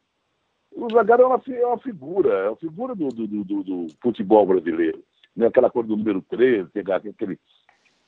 [0.72, 4.44] o Zagallo é uma, é uma figura, é uma figura do, do, do, do futebol
[4.44, 5.04] brasileiro.
[5.36, 5.46] Né?
[5.46, 7.40] Aquela coisa do número 13, aquele,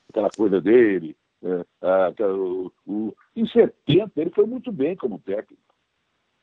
[0.09, 1.15] aquela coisa dele.
[1.43, 5.68] É, aquela, o, o, em 70, ele foi muito bem como técnico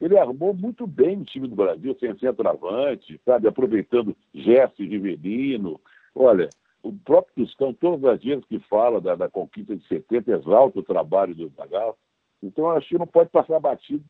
[0.00, 5.80] ele armou muito bem o time do Brasil, sem centroavante, sabe, aproveitando Gerson Rivelino.
[6.14, 6.50] Olha,
[6.82, 10.82] o próprio Tostão, todas as vezes que fala da, da, conquista de 70, exalta o
[10.82, 11.96] trabalho do Zagallo.
[12.42, 14.04] Então, acho que não pode passar batido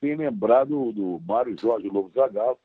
[0.00, 2.58] sem lembrar do, do Mário Jorge Lobo Zagallo,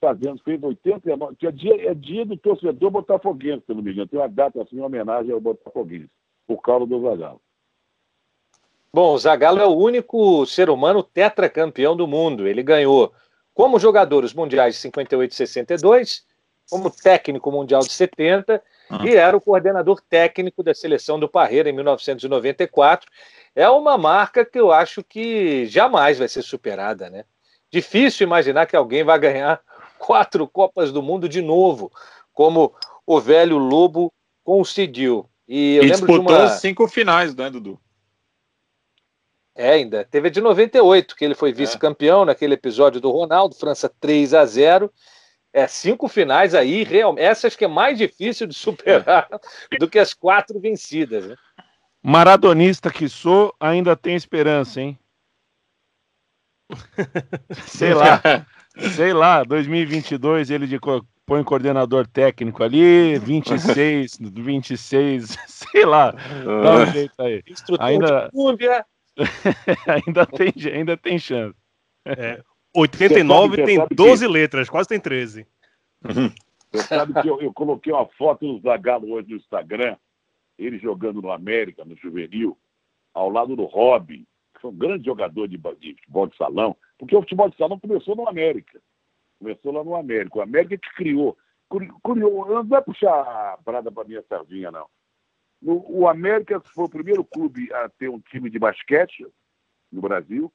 [0.00, 4.08] fazendo, fez 89, que é dia, é dia do torcedor botafoguense, se não me engano.
[4.08, 6.10] Tem uma data assim, em homenagem ao botafoguense,
[6.46, 7.40] por causa do Zagallo.
[8.92, 12.46] Bom, o Zagallo é o único ser humano tetracampeão do mundo.
[12.46, 13.12] Ele ganhou
[13.54, 16.24] como jogador os mundiais de 58 e 62,
[16.68, 19.06] como técnico mundial de 70 uhum.
[19.06, 23.08] e era o coordenador técnico da seleção do Parreira em 1994.
[23.54, 27.24] É uma marca que eu acho que jamais vai ser superada, né?
[27.70, 29.60] Difícil imaginar que alguém vai ganhar
[29.98, 31.92] quatro Copas do Mundo de novo,
[32.32, 32.74] como
[33.06, 35.28] o velho Lobo conseguiu.
[35.46, 36.48] E, eu e disputou uma...
[36.48, 37.78] cinco finais, né, Dudu?
[39.54, 40.04] É, ainda.
[40.04, 42.26] Teve a de 98, que ele foi vice-campeão é.
[42.26, 44.92] naquele episódio do Ronaldo, França 3 a 0
[45.52, 49.28] é, cinco finais aí, real, essas que é mais difícil de superar
[49.78, 51.26] do que as quatro vencidas.
[51.26, 51.36] Né?
[52.02, 54.98] Maradonista que sou, ainda tem esperança, hein?
[57.66, 58.22] sei lá,
[58.94, 60.78] sei lá, 2022 ele de,
[61.26, 67.42] põe coordenador técnico ali, 26, 26, sei lá, dá um jeito aí.
[67.80, 68.30] ainda,
[70.06, 71.56] ainda, tem, ainda tem chance.
[72.04, 72.42] É,
[72.74, 74.32] 89 sabe, tem 12 que...
[74.32, 75.46] letras, quase tem 13.
[76.72, 79.96] Você sabe que eu, eu, coloquei uma foto do Zagallo hoje no Instagram,
[80.58, 82.56] ele jogando no América, no Juvenil,
[83.12, 87.16] ao lado do Robin, que foi um grande jogador de, de futebol de salão, porque
[87.16, 88.80] o futebol de salão começou no América.
[89.38, 90.38] Começou lá no América.
[90.38, 91.36] O América que criou.
[92.04, 94.86] criou não vai puxar a brada para minha sardinha, não.
[95.62, 99.26] O, o América foi o primeiro clube a ter um time de basquete
[99.92, 100.52] no Brasil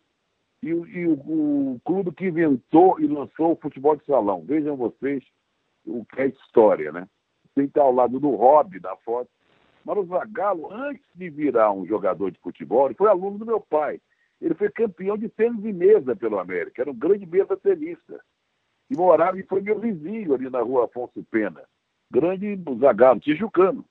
[0.63, 4.43] e, e o, o, clube que inventou e lançou o futebol de salão.
[4.45, 5.23] Vejam vocês
[5.85, 7.07] o que é história, né?
[7.53, 9.29] Tem que estar ao lado do Hobby da foto.
[9.85, 13.61] Mas o Zagallo, antes de virar um jogador de futebol, ele foi aluno do meu
[13.61, 14.01] pai.
[14.41, 18.19] Ele foi campeão de tênis de mesa pelo América, era um grande mesa tenista.
[18.89, 21.61] E morava e foi meu vizinho ali na rua Afonso Pena.
[22.11, 23.85] Grande Zagallo, tijucano.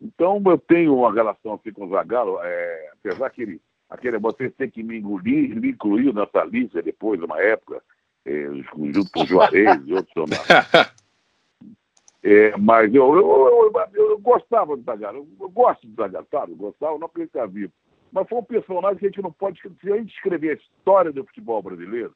[0.00, 4.50] Então eu tenho uma relação assim com o Zagallo, é, apesar que ele aquele você
[4.50, 7.82] tem que me engolir, me incluiu nessa lista depois, uma época,
[8.24, 8.46] é,
[8.92, 10.30] junto com o Juarez e outros
[12.22, 16.52] é, mas eu, eu, eu, eu, gostava do Zagallo, eu, gosto do Zagallo, sabe?
[16.52, 17.72] Eu gostava, não porque ele está vivo.
[18.10, 19.60] Mas foi um personagem que a gente não pode.
[19.60, 22.14] Se a gente escrever a história do futebol brasileiro,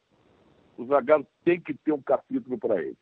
[0.77, 2.97] o Zagallo tem que ter um capítulo para ele.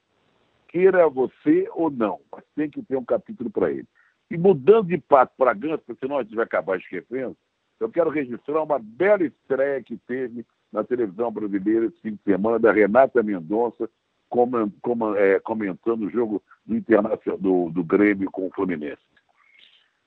[0.69, 3.87] Queira você ou não, mas tem que ter um capítulo para ele.
[4.31, 7.37] E mudando de pato para ganso, porque senão a gente vai acabar esquecendo,
[7.79, 12.59] eu quero registrar uma bela estreia que teve na televisão brasileira esse fim de semana
[12.59, 13.89] da Renata Mendonça
[15.19, 19.03] é, comentando o jogo do Internacional do, do Grêmio com o Fluminense.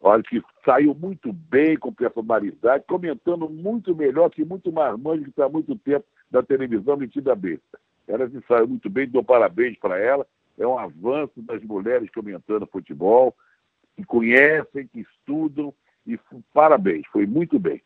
[0.01, 5.45] Olha que saiu muito bem, com personalidade, comentando muito melhor que muito marmanjo que está
[5.45, 7.79] há muito tempo da televisão metida besta.
[8.07, 10.25] Ela se saiu muito bem, dou parabéns para ela.
[10.57, 13.35] É um avanço das mulheres comentando futebol,
[13.99, 15.73] que conhecem, que estudam
[16.07, 16.17] e
[16.53, 17.83] parabéns, foi muito bem.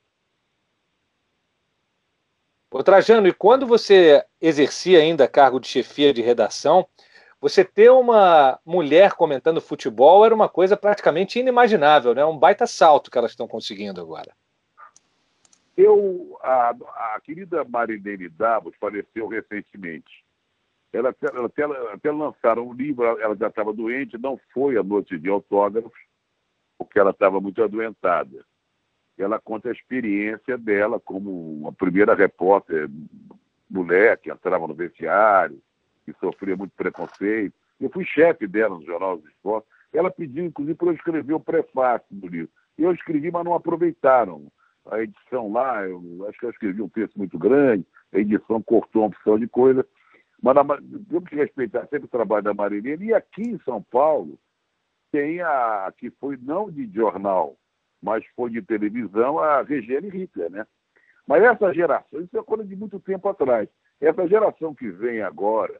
[2.71, 6.87] Ô Trajano, e quando você exercia ainda cargo de chefia de redação,
[7.39, 12.23] você ter uma mulher comentando futebol era uma coisa praticamente inimaginável, né?
[12.23, 14.31] Um baita salto que elas estão conseguindo agora.
[15.75, 16.69] Eu, a,
[17.15, 20.22] a querida Marilene Davos faleceu recentemente.
[20.93, 25.17] Ela, ela, ela até lançaram um livro, ela já estava doente, não foi a noite
[25.17, 25.91] de autógrafos,
[26.77, 28.45] porque ela estava muito adoentada.
[29.17, 32.87] Ela conta a experiência dela como uma primeira repórter
[33.69, 35.59] mulher que entrava no vestiário,
[36.05, 37.55] que sofria muito preconceito.
[37.79, 39.69] Eu fui chefe dela no Jornal dos Esportes.
[39.91, 42.51] Ela pediu, inclusive, para eu escrever o prefácio do livro.
[42.77, 44.47] Eu escrevi, mas não aproveitaram.
[44.85, 49.03] A edição lá, eu acho que eu escrevi um texto muito grande, a edição cortou
[49.03, 49.85] uma opção de coisa.
[50.43, 50.55] Mas
[51.09, 53.05] temos que respeitar sempre o trabalho da Marilene.
[53.05, 54.37] E aqui em São Paulo,
[55.09, 57.55] tem a que foi não de jornal,
[58.01, 60.67] mas foi de televisão, a Regiane Hitler, né?
[61.25, 63.69] Mas essa geração, isso é coisa de muito tempo atrás.
[64.01, 65.79] Essa geração que vem agora,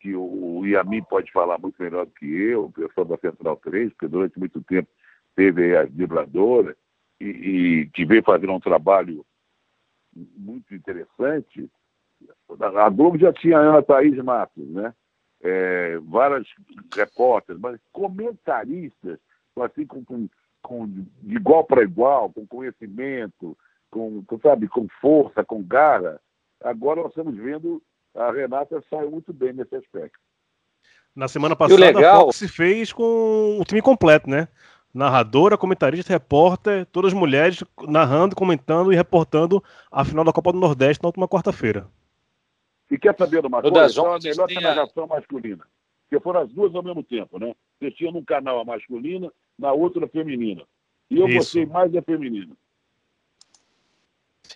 [0.00, 3.90] que o Yamin pode falar muito melhor do que eu, o pessoal da Central 3,
[3.90, 4.88] porque durante muito tempo
[5.36, 6.76] teve as vibradoras,
[7.20, 9.24] e, e que veio fazer um trabalho
[10.36, 11.70] muito interessante.
[12.76, 14.92] A Globo já tinha a Ana Thaís Matos, né?
[15.44, 16.46] é, várias
[16.96, 19.18] repórteres, mas comentaristas,
[19.60, 20.28] assim, com, com,
[20.62, 23.56] com de igual para igual, com conhecimento,
[23.90, 26.18] com, sabe, com força, com garra.
[26.62, 27.82] Agora nós estamos vendo
[28.16, 30.18] a Renata saiu muito bem nesse aspecto.
[31.14, 32.16] Na semana passada, legal...
[32.16, 34.48] a Fox se fez com o time completo, né?
[34.92, 41.02] Narradora, comentarista, repórter, todas mulheres narrando, comentando e reportando a final da Copa do Nordeste
[41.02, 41.88] na última quarta-feira.
[42.94, 43.90] E quer saber de uma coisa?
[43.90, 45.66] Então, a melhor que a narração masculina.
[46.08, 47.52] Porque foram as duas ao mesmo tempo, né?
[47.80, 50.62] Você tinha num canal a masculina, na outra a feminina.
[51.10, 51.38] E eu Isso.
[51.38, 52.54] gostei mais da feminina.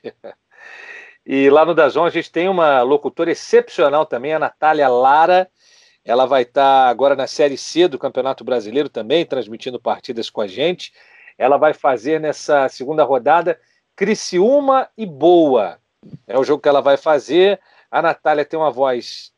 [1.26, 5.50] e lá no Dazon a gente tem uma locutora excepcional também, a Natália Lara.
[6.04, 10.46] Ela vai estar agora na Série C do Campeonato Brasileiro também, transmitindo partidas com a
[10.46, 10.92] gente.
[11.36, 13.58] Ela vai fazer nessa segunda rodada
[13.96, 15.80] Criciúma e Boa.
[16.24, 17.60] É o jogo que ela vai fazer.
[17.90, 19.32] A Natália tem uma voz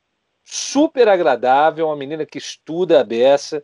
[0.45, 3.63] super agradável, uma menina que estuda a beça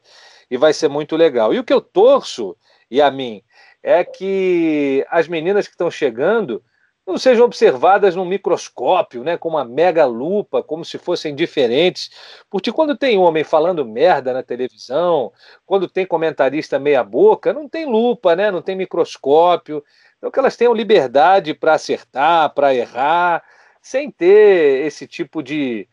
[0.51, 1.53] e vai ser muito legal.
[1.53, 2.57] E o que eu torço,
[2.91, 3.43] e a mim,
[3.83, 6.63] é que as meninas que estão chegando
[7.07, 12.11] não sejam observadas num microscópio, né, com uma mega lupa, como se fossem diferentes.
[12.51, 15.33] Porque quando tem homem falando merda na televisão,
[15.65, 19.85] quando tem comentarista meia boca, não tem lupa, né, não tem microscópio.
[20.19, 23.45] Então que elas tenham liberdade para acertar, para errar,
[23.87, 25.87] sem ter esse tipo de,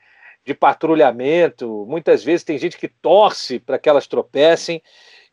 [0.44, 1.86] de patrulhamento.
[1.88, 4.82] Muitas vezes tem gente que torce para que elas tropecem,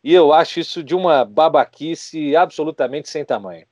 [0.05, 3.65] e eu acho isso de uma babaquice absolutamente sem tamanho.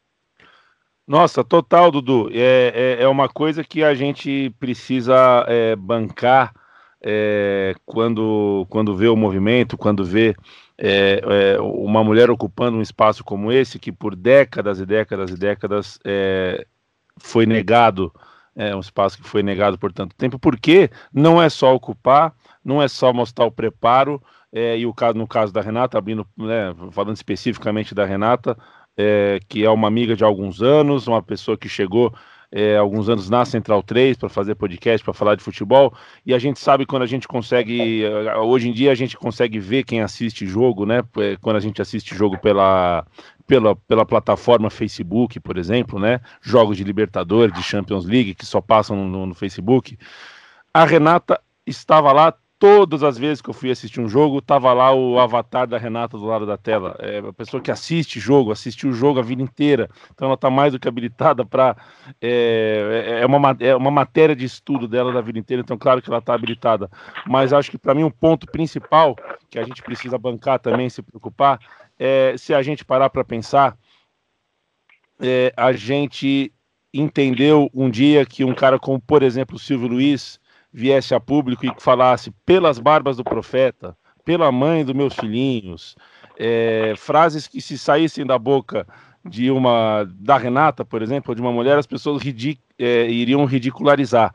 [1.07, 2.30] Nossa, total, Dudu.
[2.32, 6.55] É, é, é uma coisa que a gente precisa é, bancar
[7.03, 10.34] é, quando, quando vê o movimento, quando vê
[10.78, 15.36] é, é, uma mulher ocupando um espaço como esse, que por décadas e décadas e
[15.36, 16.66] décadas é,
[17.18, 18.11] foi negado,
[18.57, 22.34] é um espaço que foi negado por tanto tempo, porque não é só ocupar,
[22.64, 24.22] não é só mostrar o preparo,
[24.53, 28.57] é, e o caso, no caso da Renata, abrindo, né, falando especificamente da Renata,
[28.96, 32.12] é, que é uma amiga de alguns anos, uma pessoa que chegou
[32.51, 35.92] é, alguns anos na Central 3 para fazer podcast, para falar de futebol,
[36.24, 39.59] e a gente sabe quando a gente consegue, é, hoje em dia a gente consegue
[39.59, 41.03] ver quem assiste jogo, né?
[41.18, 43.07] É, quando a gente assiste jogo pela,
[43.46, 46.20] pela, pela plataforma Facebook, por exemplo, né?
[46.40, 49.99] Jogos de Libertadores, de Champions League, que só passam no, no Facebook.
[50.72, 54.93] A Renata estava lá todas as vezes que eu fui assistir um jogo, tava lá
[54.93, 56.97] o avatar da Renata do lado da tela.
[56.99, 59.89] É uma pessoa que assiste jogo, assistiu o jogo a vida inteira.
[60.13, 61.77] Então ela está mais do que habilitada para.
[62.21, 66.03] É, é, é, uma, é uma matéria de estudo dela da vida inteira, então claro
[66.03, 66.91] que ela está habilitada.
[67.27, 69.15] Mas acho que para mim um ponto principal
[69.49, 71.61] que a gente precisa bancar também, se preocupar,
[71.99, 73.77] é se a gente parar para pensar,
[75.21, 76.53] é, a gente
[76.93, 80.41] entendeu um dia que um cara como, por exemplo, o Silvio Luiz
[80.73, 85.97] viesse a público e falasse pelas barbas do profeta, pela mãe dos meus filhinhos,
[86.39, 88.87] é, frases que se saíssem da boca
[89.25, 94.33] de uma da Renata, por exemplo, de uma mulher, as pessoas ridic, é, iriam ridicularizar.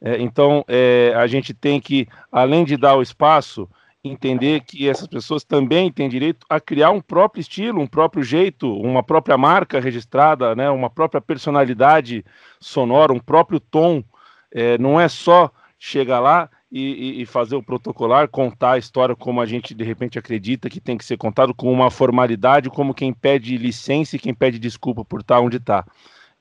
[0.00, 3.68] É, então, é, a gente tem que, além de dar o espaço,
[4.04, 8.72] entender que essas pessoas também têm direito a criar um próprio estilo, um próprio jeito,
[8.76, 12.24] uma própria marca registrada, né, uma própria personalidade
[12.60, 14.02] sonora, um próprio tom.
[14.50, 15.50] É, não é só
[15.84, 20.16] chegar lá e, e, fazer o protocolar, contar a história como a gente de repente
[20.16, 24.32] acredita que tem que ser contado, com uma formalidade, como quem pede licença e quem
[24.32, 25.84] pede desculpa por estar onde está.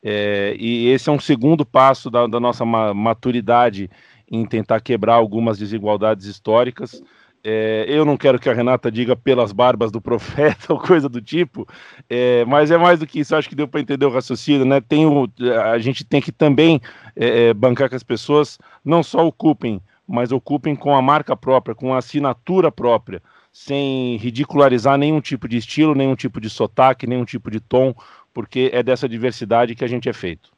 [0.03, 3.89] É, e esse é um segundo passo da, da nossa maturidade
[4.31, 7.01] em tentar quebrar algumas desigualdades históricas.
[7.43, 11.19] É, eu não quero que a Renata diga pelas barbas do profeta ou coisa do
[11.19, 11.67] tipo,
[12.09, 13.35] é, mas é mais do que isso.
[13.35, 14.79] Acho que deu para entender o raciocínio, né?
[14.79, 15.27] Tem o,
[15.65, 16.79] a gente tem que também
[17.15, 21.73] é, é, bancar que as pessoas não só ocupem, mas ocupem com a marca própria,
[21.73, 27.25] com a assinatura própria, sem ridicularizar nenhum tipo de estilo, nenhum tipo de sotaque, nenhum
[27.25, 27.95] tipo de tom,
[28.33, 30.51] porque é dessa diversidade que a gente é feito.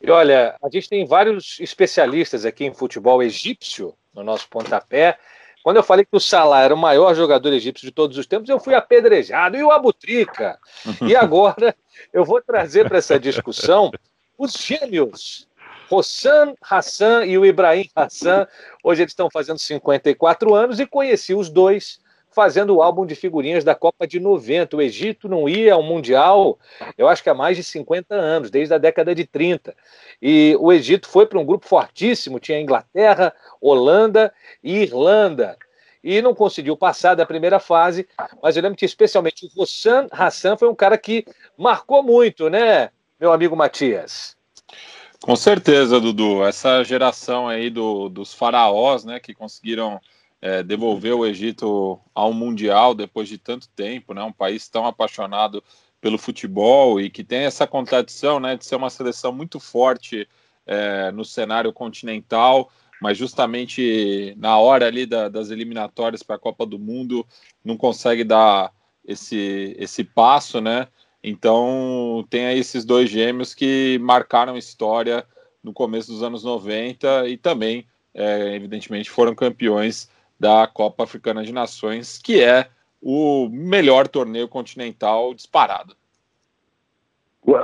[0.00, 5.18] E olha, a gente tem vários especialistas aqui em futebol egípcio no nosso pontapé.
[5.62, 8.48] Quando eu falei que o Salah era o maior jogador egípcio de todos os tempos,
[8.48, 9.56] eu fui apedrejado.
[9.56, 10.58] E o Abutrica?
[11.00, 11.74] E agora
[12.12, 13.90] eu vou trazer para essa discussão
[14.36, 15.48] os gêmeos.
[15.90, 18.46] Hossan Hassan e o Ibrahim Hassan.
[18.82, 22.00] Hoje eles estão fazendo 54 anos e conheci os dois
[22.34, 24.76] fazendo o álbum de figurinhas da Copa de 90.
[24.76, 26.58] O Egito não ia ao Mundial,
[26.98, 29.74] eu acho que há mais de 50 anos, desde a década de 30.
[30.20, 34.32] E o Egito foi para um grupo fortíssimo, tinha Inglaterra, Holanda
[34.62, 35.56] e Irlanda.
[36.02, 38.06] E não conseguiu passar da primeira fase,
[38.42, 41.24] mas eu lembro que especialmente o Hossan Hassan foi um cara que
[41.56, 44.36] marcou muito, né, meu amigo Matias?
[45.22, 46.44] Com certeza, Dudu.
[46.44, 49.98] Essa geração aí do, dos faraós, né, que conseguiram
[50.44, 54.22] é, devolver o Egito ao Mundial depois de tanto tempo, né?
[54.22, 55.64] Um país tão apaixonado
[56.02, 60.28] pelo futebol e que tem essa contradição, né, de ser uma seleção muito forte
[60.66, 62.70] é, no cenário continental,
[63.00, 67.26] mas justamente na hora ali da, das eliminatórias para a Copa do Mundo
[67.64, 68.70] não consegue dar
[69.02, 70.88] esse esse passo, né?
[71.22, 75.26] Então tem aí esses dois gêmeos que marcaram história
[75.62, 80.12] no começo dos anos 90 e também, é, evidentemente, foram campeões
[80.44, 82.68] da Copa Africana de Nações, que é
[83.00, 85.96] o melhor torneio continental disparado.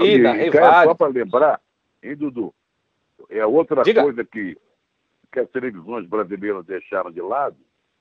[0.00, 1.60] E, e na só para lembrar,
[2.02, 2.54] hein, Dudu?
[3.28, 4.02] É outra Diga.
[4.02, 4.56] coisa que,
[5.30, 7.58] que as televisões brasileiras deixaram de lado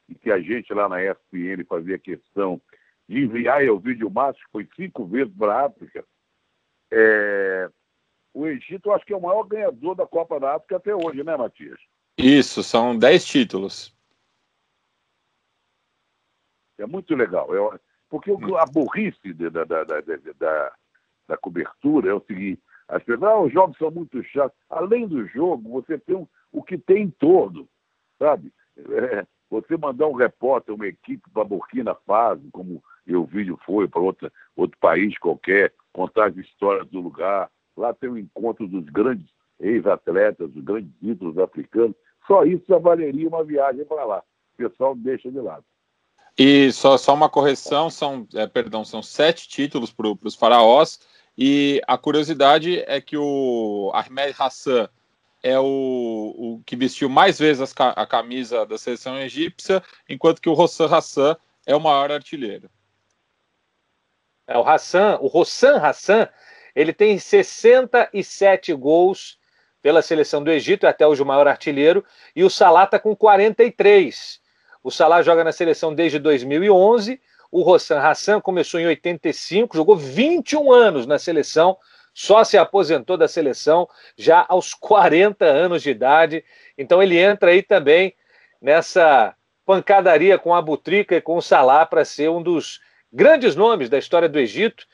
[0.07, 2.61] e que a gente lá na ESPN fazia questão
[3.05, 6.05] de enviar o vídeo máximo, foi cinco vezes para a África.
[6.89, 7.69] É...
[8.33, 11.35] O Egito, acho que é o maior ganhador da Copa da África até hoje, né,
[11.35, 11.79] Matias?
[12.17, 13.93] Isso, são dez títulos.
[16.79, 17.53] É muito legal.
[17.53, 20.71] É, porque a burrice da, da, da,
[21.27, 24.57] da, cobertura é o seguinte: as pessoas, ah, os jogos são muito chatos.
[24.69, 27.67] Além do jogo, você tem um, o que tem em torno,
[28.17, 28.51] sabe?
[28.77, 33.99] É, você mandar um repórter, uma equipe para Burkina Faso, como o vídeo foi, para
[34.01, 34.31] outro,
[34.79, 37.49] país qualquer, contar as histórias do lugar.
[37.75, 39.27] Lá tem o um encontro dos grandes
[39.59, 41.95] ex-atletas, dos grandes títulos africanos.
[42.27, 44.23] Só isso já valeria uma viagem para lá.
[44.53, 45.65] O pessoal deixa de lado.
[46.41, 50.97] E só, só uma correção, são, é, perdão, são sete títulos para os faraós,
[51.37, 54.87] e a curiosidade é que o Ahmed Hassan
[55.43, 60.53] é o, o que vestiu mais vezes a camisa da seleção egípcia, enquanto que o
[60.53, 61.35] Rossan Hassan
[61.67, 62.69] é o maior artilheiro.
[64.47, 66.25] É, o Hassan, o Rossan Hassan,
[66.73, 69.37] ele tem 67 gols
[69.81, 73.13] pela seleção do Egito, é até hoje o maior artilheiro, e o Salah está com
[73.13, 74.39] 43.
[74.83, 77.19] O Salah joga na seleção desde 2011,
[77.51, 81.77] o Rossan Hassan começou em 85, jogou 21 anos na seleção,
[82.13, 86.43] só se aposentou da seleção já aos 40 anos de idade.
[86.77, 88.13] Então ele entra aí também
[88.61, 92.79] nessa pancadaria com a Butrica e com o Salah para ser um dos
[93.11, 94.85] grandes nomes da história do Egito.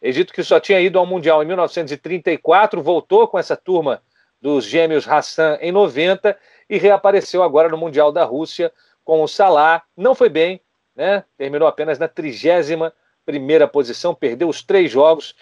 [0.00, 4.02] Egito que só tinha ido ao Mundial em 1934, voltou com essa turma
[4.40, 6.36] dos gêmeos Hassan em 90
[6.68, 8.72] e reapareceu agora no Mundial da Rússia
[9.06, 9.82] com o Salah.
[9.96, 10.60] Não foi bem,
[10.94, 11.24] né?
[11.38, 12.92] Terminou apenas na trigésima
[13.24, 15.34] primeira posição, perdeu os três jogos,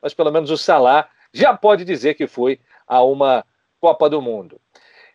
[0.00, 3.44] mas pelo menos o Salah já pode dizer que foi a uma
[3.78, 4.60] Copa do Mundo.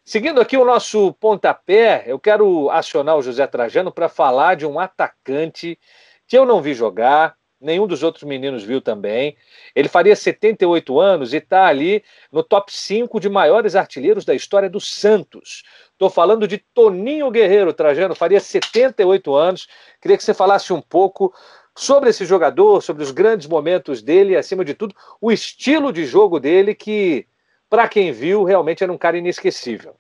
[0.04, 4.80] Seguindo aqui o nosso pontapé, eu quero acionar o José Trajano para falar de um
[4.80, 5.80] atacante
[6.28, 7.36] que eu não vi jogar,
[7.66, 9.36] nenhum dos outros meninos viu também.
[9.76, 14.70] Ele faria 78 anos e está ali no top 5 de maiores artilheiros da história
[14.70, 15.64] do Santos.
[15.92, 19.68] Estou falando de Toninho Guerreiro, Trajano, faria 78 anos.
[20.00, 21.34] Queria que você falasse um pouco
[21.76, 26.06] sobre esse jogador, sobre os grandes momentos dele e, acima de tudo, o estilo de
[26.06, 27.28] jogo dele, que,
[27.70, 29.96] para quem viu, realmente era um cara inesquecível.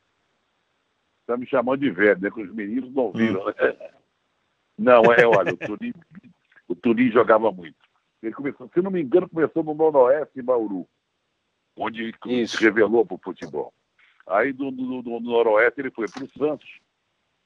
[1.22, 2.30] Está me chamando de velho, né?
[2.30, 3.76] Que os meninos não viram, né?
[4.78, 5.94] Não, é, olha, o Turim,
[6.68, 7.78] o Turim jogava muito.
[8.22, 10.88] Ele começou, se não me engano, começou no Noroeste, em Bauru,
[11.78, 12.58] onde Isso.
[12.58, 13.74] se revelou para o futebol.
[14.28, 16.80] Aí do, do, do, Noroeste ele foi para o Santos.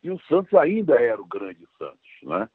[0.01, 2.49] E o Santos ainda era o grande Santos, né?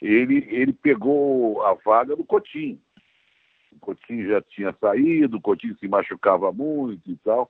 [0.00, 2.80] Ele, ele pegou a vaga do Coutinho.
[3.70, 7.48] O Coutinho já tinha saído, o Coutinho se machucava muito e tal.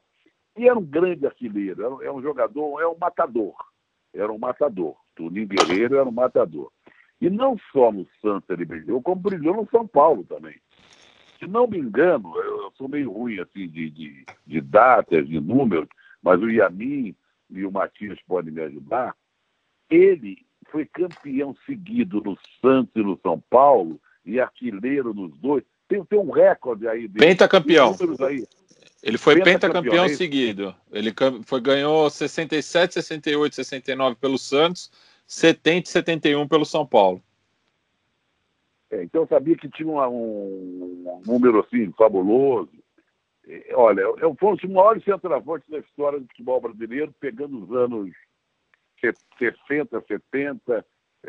[0.55, 3.55] E era um grande artilheiro, era, era um jogador, era um matador.
[4.13, 4.97] Era um matador.
[5.15, 6.71] Tuninho Guerreiro era um matador.
[7.23, 10.57] E não só no Santos ele brilhou, como brilhou no São Paulo também.
[11.39, 15.39] Se não me engano, eu, eu sou meio ruim assim de, de, de datas, de
[15.39, 15.89] números,
[16.21, 17.15] mas o Yamin
[17.49, 19.15] e o Matias podem me ajudar.
[19.89, 20.37] Ele
[20.69, 25.63] foi campeão seguido no Santos e no São Paulo e artilheiro nos dois.
[25.87, 27.25] Tem, tem um recorde aí dele.
[27.25, 27.97] Pentacampeão.
[28.27, 28.45] Aí.
[29.01, 30.75] Ele foi pentacampeão, pentacampeão é seguido.
[30.91, 31.15] Ele
[31.45, 34.91] foi, ganhou 67, 68, 69 pelo Santos,
[35.27, 37.23] 70 e 71 pelo São Paulo.
[38.91, 42.71] É, então eu sabia que tinha um, um número assim fabuloso.
[43.47, 47.73] É, olha, eu fui um dos maiores centroavantes da história do futebol brasileiro, pegando os
[47.73, 48.13] anos
[49.39, 50.87] 60, 70,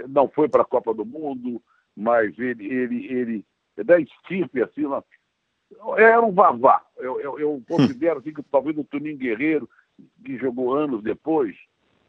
[0.10, 1.62] não foi para a Copa do Mundo,
[1.96, 3.46] mas ele, ele, ele
[3.78, 4.84] é da estirpe, assim,
[5.98, 6.86] era um vavá.
[6.98, 9.70] Eu, eu, eu considero assim, que talvez o Toninho Guerreiro,
[10.24, 11.56] que jogou anos depois,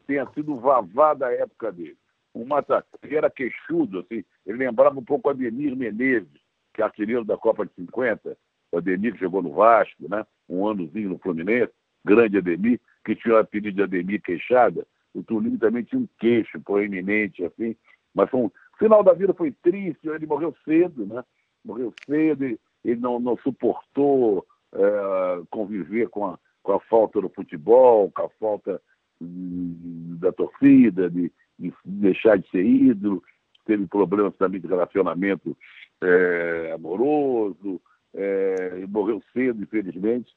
[0.05, 1.97] tenha sido o vavá da época dele.
[2.33, 6.41] Um mata, ele era queixudo, assim, ele lembrava um pouco o Ademir Menezes,
[6.73, 8.37] que é artilheiro da Copa de 50,
[8.71, 10.25] o Ademir que jogou no Vasco, né?
[10.49, 11.71] um anozinho no Fluminense,
[12.03, 16.59] grande Ademir, que tinha o apelido de Ademir Queixada, o Tulinho também tinha um queixo
[16.59, 17.75] proeminente, assim,
[18.13, 18.45] mas foi um...
[18.45, 21.23] o final da vida foi triste, ele morreu cedo, né?
[21.63, 22.43] Morreu cedo,
[22.83, 28.29] ele não, não suportou é, conviver com a, com a falta do futebol, com a
[28.39, 28.81] falta
[29.21, 33.23] da torcida, de, de, deixar de ser ídolo,
[33.65, 35.57] teve problemas também de relacionamento
[36.01, 37.81] é, amoroso,
[38.13, 40.33] é, morreu cedo, infelizmente,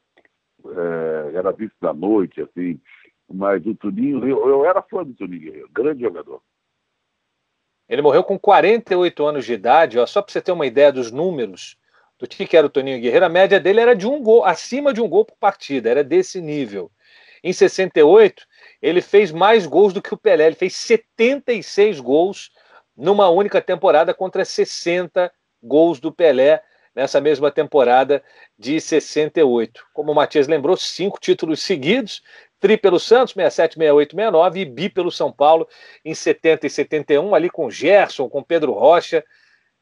[0.64, 2.80] é, era visto da noite, assim,
[3.30, 6.42] mas o Tuninho, eu, eu era fã do Tuninho grande jogador.
[7.88, 11.10] Ele morreu com 48 anos de idade, ó, só para você ter uma ideia dos
[11.10, 11.76] números
[12.18, 15.00] do que era o Toninho Guerreiro, a média dele era de um gol, acima de
[15.00, 16.90] um gol por partida, era desse nível.
[17.44, 18.44] Em 68,
[18.80, 22.50] ele fez mais gols do que o Pelé, ele fez 76 gols
[22.96, 25.30] numa única temporada contra 60
[25.62, 26.62] gols do Pelé
[26.94, 28.22] nessa mesma temporada
[28.58, 29.86] de 68.
[29.92, 32.22] Como o Matias lembrou, cinco títulos seguidos,
[32.58, 35.68] tri pelo Santos, 67, 68, 69, e bi pelo São Paulo
[36.04, 39.24] em 70 e 71, ali com Gerson, com Pedro Rocha.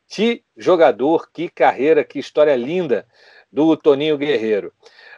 [0.08, 3.06] Que jogador, que carreira, que história linda
[3.50, 4.72] do Toninho Guerreiro.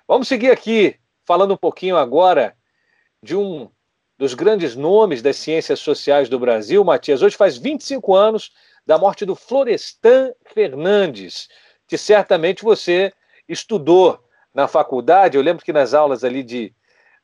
[0.07, 2.57] Vamos seguir aqui, falando um pouquinho agora
[3.23, 3.69] de um
[4.17, 7.23] dos grandes nomes das ciências sociais do Brasil, Matias.
[7.23, 8.53] Hoje faz 25 anos
[8.87, 11.49] da morte do Florestan Fernandes,
[11.87, 13.13] que certamente você
[13.49, 14.19] estudou
[14.53, 15.37] na faculdade.
[15.37, 16.75] Eu lembro que nas aulas ali de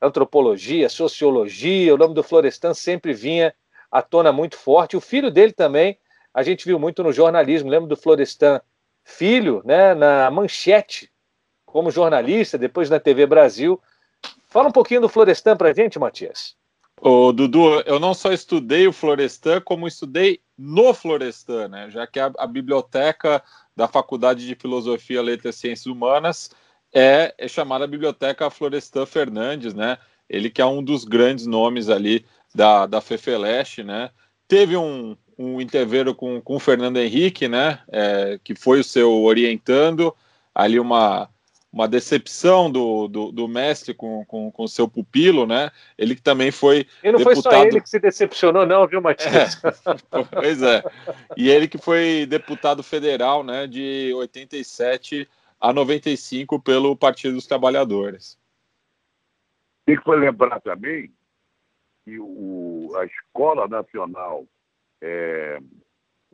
[0.01, 3.53] antropologia, sociologia, o nome do Florestan sempre vinha
[3.91, 4.95] à tona muito forte.
[4.95, 5.97] O filho dele também,
[6.33, 7.69] a gente viu muito no jornalismo.
[7.69, 8.61] Lembro do Florestan
[9.03, 11.11] filho, né, na Manchete,
[11.65, 13.81] como jornalista, depois na TV Brasil.
[14.55, 16.55] Fala um pouquinho do Florestan para a gente, Matias.
[17.01, 21.89] Ô, Dudu, eu não só estudei o Florestan, como estudei no Florestan, né?
[21.89, 23.43] Já que a, a biblioteca
[23.75, 26.51] da Faculdade de Filosofia, Letras e Ciências Humanas
[26.93, 29.97] é, é chamada Biblioteca Florestan Fernandes, né?
[30.29, 32.25] Ele que é um dos grandes nomes ali
[32.55, 34.09] da, da Fefeleste, né?
[34.47, 37.79] Teve um, um interveiro com, com o Fernando Henrique, né?
[37.91, 40.15] É, que foi o seu orientando,
[40.55, 41.29] ali uma,
[41.75, 45.69] uma decepção do, do, do mestre com o com, com seu pupilo, né?
[45.97, 46.87] Ele que também foi.
[47.03, 47.43] E não deputado...
[47.43, 49.61] foi só ele que se decepcionou, não, viu, Matias?
[49.61, 49.71] É,
[50.31, 50.81] pois é.
[51.35, 55.27] E ele que foi deputado federal, né, de 87
[55.59, 58.39] a 95 pelo Partido dos Trabalhadores.
[59.85, 61.11] Tem que lembrar também
[62.05, 64.45] que o, a Escola Nacional
[65.01, 65.59] é,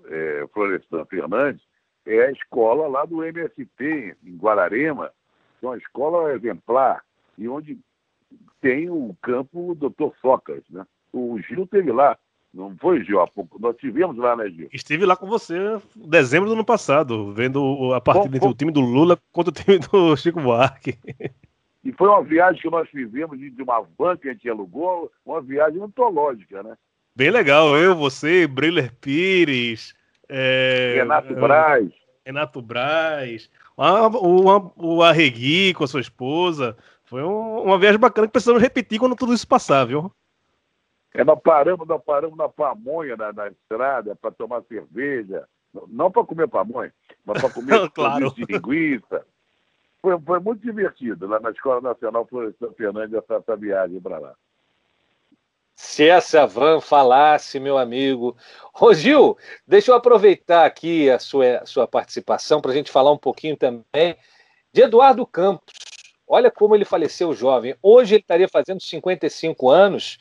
[0.05, 1.63] é, Florestan Fernandes
[2.05, 5.11] é a escola lá do MST, em Guararema,
[5.65, 7.03] é uma escola exemplar,
[7.37, 7.77] e onde
[8.59, 10.15] tem o campo Dr.
[10.21, 10.85] Socas, né?
[11.11, 12.17] O Gil teve lá,
[12.53, 13.21] não foi, Gil?
[13.21, 13.59] Há pouco.
[13.59, 14.69] Nós tivemos lá, né, Gil?
[14.73, 15.55] Estive lá com você
[15.95, 19.53] em dezembro do ano passado, vendo a partida entre o time do Lula contra o
[19.53, 20.97] time do Chico Buarque.
[21.83, 25.41] E foi uma viagem que nós fizemos de uma van que a gente alugou, uma
[25.41, 26.77] viagem antológica, né?
[27.15, 29.93] Bem legal, eu, você, Breiler Pires,
[30.29, 30.95] é...
[30.97, 31.89] Renato Braz.
[32.25, 33.49] Renato Braz,
[33.81, 36.77] o, o Arregui com a sua esposa.
[37.05, 40.11] Foi um, uma viagem bacana que precisamos repetir quando tudo isso passar, viu?
[41.13, 45.47] É, nós paramos, nós paramos na pamonha na, na estrada para tomar cerveja.
[45.87, 46.93] Não para comer pamonha,
[47.25, 48.31] mas para comer claro.
[48.33, 49.25] de linguiça.
[50.01, 54.35] Foi, foi muito divertido lá na Escola Nacional Florestan Fernandes essa, essa viagem para lá.
[55.75, 58.35] Se essa van falasse, meu amigo.
[58.79, 63.17] Ô Gil, deixa eu aproveitar aqui a sua, sua participação para a gente falar um
[63.17, 64.15] pouquinho também
[64.71, 65.73] de Eduardo Campos.
[66.27, 67.75] Olha como ele faleceu jovem.
[67.81, 70.17] Hoje ele estaria fazendo 55 anos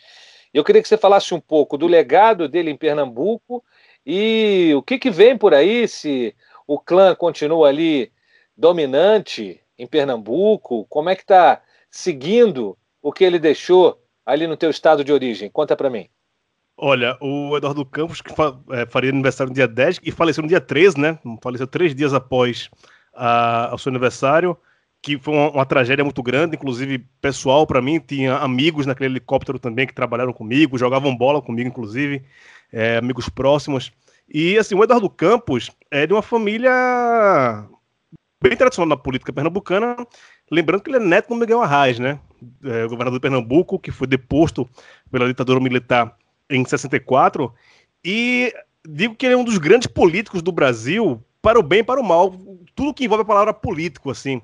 [0.52, 3.64] eu queria que você falasse um pouco do legado dele em Pernambuco
[4.04, 6.34] e o que, que vem por aí, se
[6.66, 8.12] o clã continua ali
[8.56, 14.70] dominante em Pernambuco, como é que está seguindo o que ele deixou ali no teu
[14.70, 15.50] estado de origem?
[15.50, 16.08] Conta para mim.
[16.76, 18.32] Olha, o Eduardo Campos, que
[18.70, 21.18] é, faria aniversário no dia 10 e faleceu no dia 13, né?
[21.42, 22.70] Faleceu três dias após
[23.72, 24.56] o seu aniversário
[25.02, 29.58] que foi uma, uma, tragédia muito grande, inclusive pessoal para mim, tinha amigos naquele helicóptero
[29.58, 32.22] também que trabalharam comigo, jogavam bola comigo, inclusive,
[32.72, 33.90] é, amigos próximos.
[34.28, 37.66] E assim, o Eduardo Campos é de uma família
[38.42, 39.96] bem tradicional na política pernambucana,
[40.50, 42.20] lembrando que ele é neto do Miguel Arraes, né?
[42.64, 44.68] É, governador de Pernambuco, que foi deposto
[45.10, 46.16] pela ditadura militar
[46.48, 47.52] em 64.
[48.04, 48.52] E
[48.88, 52.00] digo que ele é um dos grandes políticos do Brasil, para o bem e para
[52.00, 52.34] o mal,
[52.74, 54.40] tudo que envolve a palavra político, assim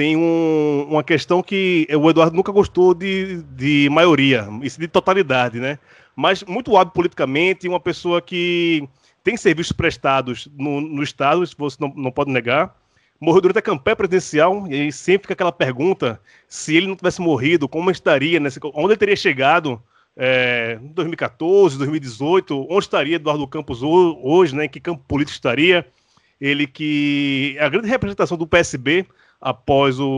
[0.00, 5.60] tem um, uma questão que o Eduardo nunca gostou de, de maioria, isso de totalidade,
[5.60, 5.78] né?
[6.16, 8.88] Mas muito hábil politicamente, uma pessoa que
[9.22, 12.74] tem serviços prestados no, no Estado, isso você não, não pode negar.
[13.20, 17.20] Morreu durante a campanha presidencial, e aí sempre fica aquela pergunta: se ele não tivesse
[17.20, 19.82] morrido, como estaria, nesse, onde ele teria chegado
[20.16, 24.64] é, em 2014, 2018, onde estaria Eduardo Campos hoje, né?
[24.64, 25.86] Em que campo político estaria?
[26.40, 29.06] Ele que é a grande representação do PSB
[29.40, 30.08] após o,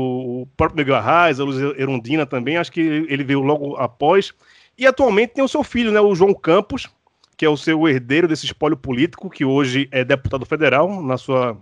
[0.43, 4.33] o próprio Miguel Arraes, a Luz Erundina também, acho que ele veio logo após.
[4.77, 6.89] E atualmente tem o seu filho, né, o João Campos,
[7.37, 11.57] que é o seu herdeiro desse espólio político, que hoje é deputado federal na sua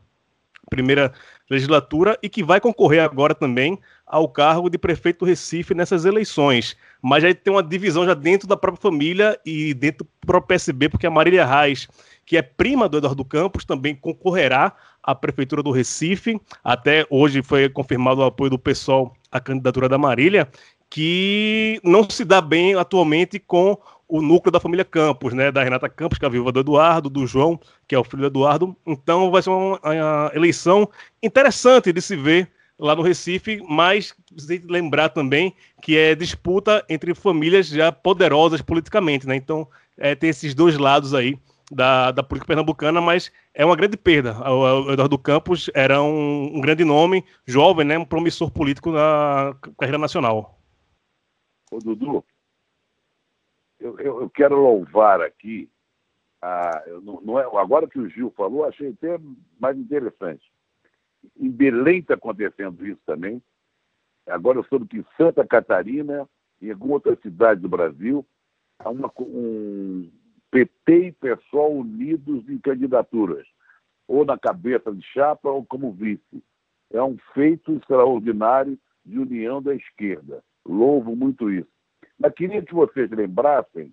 [0.71, 1.12] primeira
[1.51, 6.77] legislatura e que vai concorrer agora também ao cargo de prefeito do Recife nessas eleições.
[7.03, 10.89] Mas aí tem uma divisão já dentro da própria família e dentro do próprio PSB,
[10.89, 11.89] porque a Marília Reis,
[12.25, 16.41] que é prima do Eduardo Campos, também concorrerá à prefeitura do Recife.
[16.62, 20.49] Até hoje foi confirmado o apoio do PSOL à candidatura da Marília,
[20.89, 23.79] que não se dá bem atualmente com
[24.11, 25.51] o núcleo da família Campos, né?
[25.51, 28.23] Da Renata Campos, que é a viúva do Eduardo, do João, que é o filho
[28.23, 28.77] do Eduardo.
[28.87, 30.89] Então vai ser uma, uma eleição
[31.23, 37.15] interessante de se ver lá no Recife, mas precisa lembrar também que é disputa entre
[37.15, 39.37] famílias já poderosas politicamente, né?
[39.37, 41.39] Então é, tem esses dois lados aí
[41.71, 44.37] da, da política pernambucana, mas é uma grande perda.
[44.51, 49.55] O, o Eduardo Campos era um, um, grande nome, jovem, né, um promissor político na
[49.79, 50.59] carreira nacional.
[51.71, 52.25] Ô, Dudu,
[53.81, 55.68] eu, eu, eu quero louvar aqui,
[56.43, 59.18] a, não, não é, agora que o Gil falou, achei até
[59.59, 60.51] mais interessante.
[61.37, 63.43] Em Belém está acontecendo isso também.
[64.26, 66.28] Agora eu soube que em Santa Catarina,
[66.61, 68.24] em alguma outra cidade do Brasil,
[68.78, 70.11] há uma, um,
[70.51, 73.47] PT e PSOL unidos em candidaturas,
[74.07, 76.43] ou na cabeça de chapa ou como vice.
[76.93, 80.43] É um feito extraordinário de união da esquerda.
[80.66, 81.70] Louvo muito isso.
[82.21, 83.93] Mas queria que vocês lembrassem,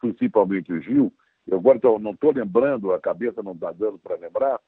[0.00, 1.12] principalmente o Gil,
[1.46, 4.58] eu agora não estou lembrando, a cabeça não está dando para lembrar,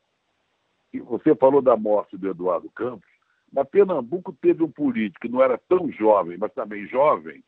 [0.91, 3.09] que você falou da morte do Eduardo Campos,
[3.51, 7.43] mas Pernambuco teve um político que não era tão jovem, mas também jovem,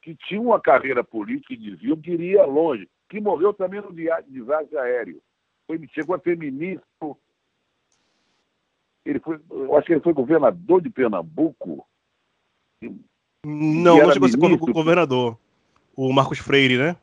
[0.00, 4.78] que tinha uma carreira política e diziam que iria longe que morreu também no desastre
[4.78, 5.20] aéreo.
[5.66, 7.18] Foi, chegou a ser ministro.
[9.04, 11.86] Ele foi, eu acho que ele foi governador de Pernambuco.
[13.44, 14.36] Não, não chegou a ser
[14.72, 15.38] governador.
[15.96, 16.96] O Marcos Freire, né?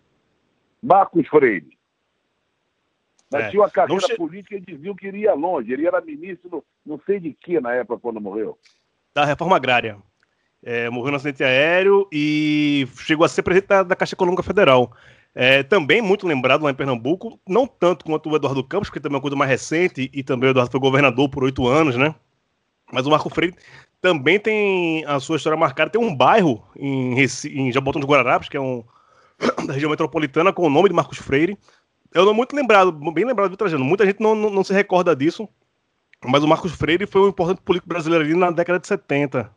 [0.81, 1.77] Marcos Freire.
[3.31, 3.49] Mas é.
[3.49, 4.15] tinha uma carreira che...
[4.15, 5.71] política e diziam que iria longe.
[5.71, 8.57] Ele era ministro, não sei de que na época quando morreu.
[9.13, 9.97] Da reforma agrária.
[10.63, 14.91] É, morreu no acidente aéreo e chegou a ser presidente da, da Caixa Econômica Federal.
[15.35, 19.15] É, também muito lembrado lá em Pernambuco, não tanto quanto o Eduardo Campos, porque também
[19.15, 22.15] é uma coisa mais recente, e também o Eduardo foi governador por oito anos, né?
[22.91, 23.55] Mas o Marco Freire
[24.01, 25.91] também tem a sua história marcada.
[25.91, 28.83] Tem um bairro em, Reci, em Jabotão dos Guararapes, que é um
[29.65, 31.57] da região metropolitana, com o nome de Marcos Freire.
[32.13, 33.83] Eu não muito lembrado, bem lembrado do Trajano.
[33.83, 35.47] Muita gente não, não, não, se recorda disso,
[36.25, 39.51] mas o Marcos Freire foi um importante político brasileiro ali na década de 70.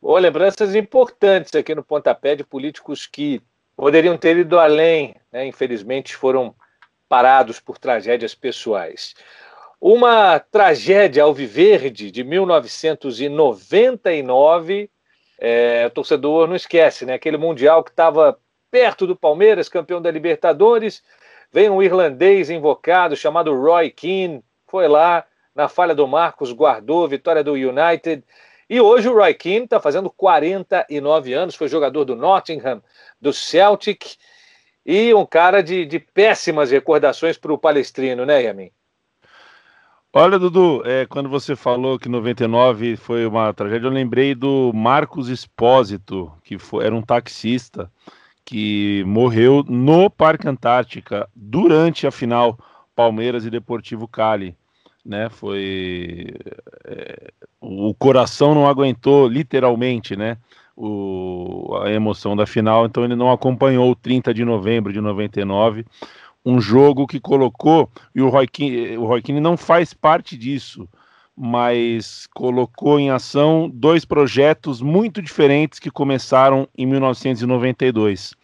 [0.00, 3.40] Ou lembranças importantes aqui no pontapé de políticos que
[3.76, 5.46] poderiam ter ido além, né?
[5.46, 6.54] infelizmente foram
[7.08, 9.14] parados por tragédias pessoais.
[9.84, 14.88] Uma tragédia alviverde de 1999,
[15.40, 17.14] é, o torcedor não esquece, né?
[17.14, 18.38] Aquele Mundial que estava
[18.70, 21.02] perto do Palmeiras, campeão da Libertadores,
[21.50, 27.42] vem um irlandês invocado chamado Roy Keane, foi lá, na falha do Marcos, guardou, vitória
[27.42, 28.22] do United,
[28.70, 32.80] e hoje o Roy Keane está fazendo 49 anos, foi jogador do Nottingham,
[33.20, 34.14] do Celtic,
[34.86, 38.70] e um cara de, de péssimas recordações para o palestrino, né, Yamin?
[40.14, 45.28] Olha, Dudu, é, quando você falou que 99 foi uma tragédia, eu lembrei do Marcos
[45.28, 47.90] Espósito, que foi, era um taxista
[48.44, 52.58] que morreu no Parque Antártica durante a final
[52.94, 54.56] Palmeiras e Deportivo Cali
[55.04, 55.28] né?
[55.28, 56.28] Foi
[56.84, 60.38] é, o coração não aguentou literalmente, né?
[60.76, 65.84] O, a emoção da final, então ele não acompanhou o 30 de novembro de 99,
[66.44, 70.88] um jogo que colocou e o Roy Keane, o Roy Keane não faz parte disso,
[71.36, 78.34] mas colocou em ação dois projetos muito diferentes que começaram em 1992.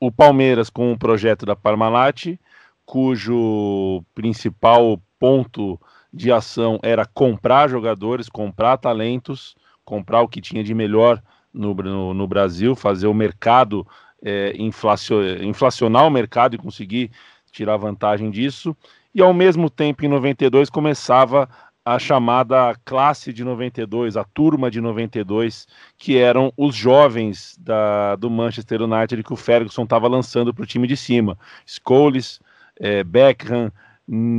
[0.00, 2.38] O Palmeiras com o projeto da Parmalat,
[2.84, 5.80] cujo principal ponto
[6.12, 12.12] de ação era comprar jogadores, comprar talentos, comprar o que tinha de melhor no, no,
[12.12, 13.86] no Brasil, fazer o mercado
[14.24, 17.10] é, inflacionar o mercado e conseguir
[17.54, 18.76] tirar vantagem disso.
[19.14, 21.48] E ao mesmo tempo, em 92, começava
[21.84, 25.66] a chamada classe de 92, a turma de 92,
[25.98, 30.66] que eram os jovens da, do Manchester United que o Ferguson estava lançando para o
[30.66, 31.38] time de cima.
[31.66, 32.40] Scholes,
[32.80, 33.70] é, Beckham,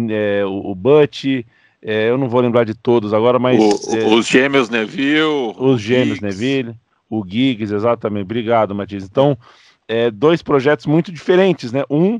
[0.09, 1.45] é, o, o Butch,
[1.81, 3.59] é, eu não vou lembrar de todos agora, mas.
[3.59, 5.53] O, os gêmeos Neville.
[5.55, 6.21] Os gêmeos Giggs.
[6.23, 6.75] Neville,
[7.07, 8.23] o Giggs, exatamente.
[8.23, 9.03] Obrigado, Matias.
[9.03, 9.37] Então,
[10.11, 11.83] dois projetos muito diferentes, né?
[11.91, 12.19] Um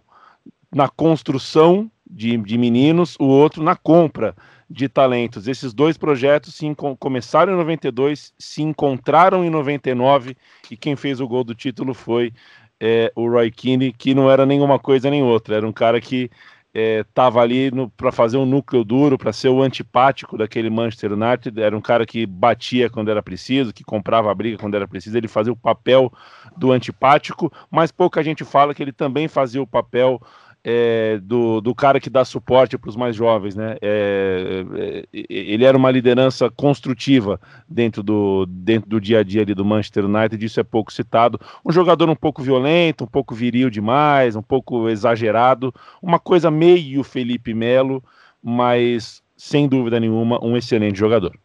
[0.75, 4.35] na construção de, de meninos, o outro na compra
[4.69, 5.47] de talentos.
[5.47, 6.69] Esses dois projetos se
[6.99, 10.35] começaram em 92, se encontraram em 99
[10.69, 12.33] e quem fez o gol do título foi
[12.77, 16.29] é, o Roy Keane, que não era nenhuma coisa nem outra, era um cara que
[16.75, 21.61] estava é, ali para fazer um núcleo duro, para ser o antipático daquele Manchester United.
[21.61, 25.17] Era um cara que batia quando era preciso, que comprava a briga quando era preciso.
[25.17, 26.11] Ele fazia o papel
[26.57, 30.21] do antipático, mas pouca gente fala que ele também fazia o papel
[30.67, 33.77] é, do, do cara que dá suporte para os mais jovens, né?
[33.79, 37.39] É, é, ele era uma liderança construtiva
[37.69, 41.39] dentro do, dentro do dia a dia ali do Manchester United, isso é pouco citado.
[41.63, 47.03] Um jogador um pouco violento, um pouco viril demais, um pouco exagerado, uma coisa meio
[47.03, 48.03] Felipe Melo,
[48.41, 51.37] mas sem dúvida nenhuma um excelente jogador.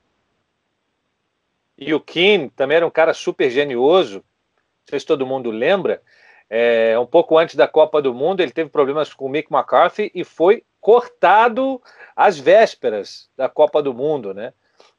[1.77, 4.23] E o Kim também era um cara super genioso, não
[4.89, 6.01] sei se todo mundo lembra,
[6.53, 10.11] É, um pouco antes da Copa do Mundo, ele teve problemas com o Mick McCarthy
[10.13, 11.81] e foi cortado
[12.17, 14.53] às vésperas da Copa do Mundo, né?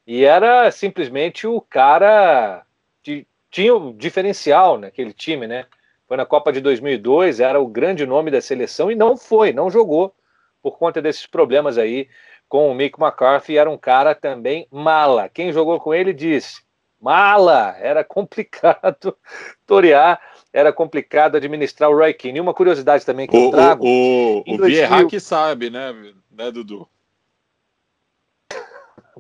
[0.08, 2.66] E era simplesmente o cara
[3.04, 5.66] que tinha o diferencial naquele time, né?
[6.08, 9.70] Foi na Copa de 2002, era o grande nome da seleção e não foi, não
[9.70, 10.16] jogou
[10.62, 12.08] por conta desses problemas aí
[12.48, 13.58] com o Mick McCarthy.
[13.58, 15.28] Era um cara também mala.
[15.28, 16.62] Quem jogou com ele disse:
[17.00, 19.18] mala, era complicado
[19.66, 20.22] torear
[20.54, 22.38] era complicado administrar o Roy Keane.
[22.38, 23.86] E uma curiosidade também que o, eu trago.
[23.86, 25.94] O, o, o Vieira que sabe, né,
[26.32, 26.88] né, Dudu?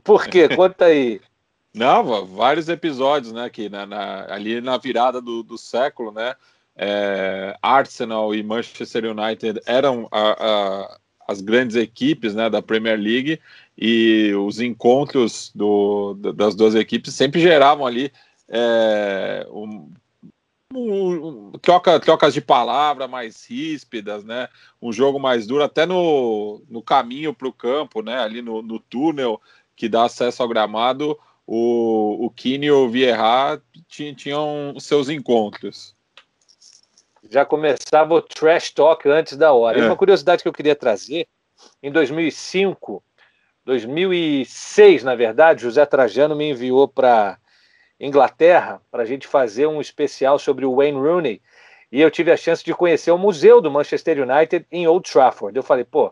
[0.04, 0.50] Por quê?
[0.50, 1.22] Conta aí.
[1.74, 3.50] Não, vários episódios, né?
[3.50, 6.36] Que na, na, ali na virada do, do século, né?
[6.76, 13.40] É, Arsenal e Manchester United eram a, a, as grandes equipes né, da Premier League
[13.78, 18.12] e os encontros do, das duas equipes sempre geravam ali
[18.50, 19.90] é, um,
[20.74, 24.48] um, troca, trocas de palavra mais ríspidas, né?
[24.82, 28.20] Um jogo mais duro, até no, no caminho para o campo, né?
[28.20, 29.42] Ali no, no, túnel
[29.76, 35.96] que dá acesso ao gramado, o, o Kine e o Vieira tinham, tinham seus encontros.
[37.30, 39.80] Já começava o trash talk antes da hora.
[39.80, 39.82] É.
[39.82, 41.28] E uma curiosidade que eu queria trazer,
[41.82, 43.04] em 2005,
[43.66, 47.38] 2006, na verdade, José Trajano me enviou para
[48.02, 51.42] Inglaterra para a gente fazer um especial sobre o Wayne Rooney.
[51.92, 55.56] E eu tive a chance de conhecer o museu do Manchester United em Old Trafford.
[55.56, 56.12] Eu falei, pô,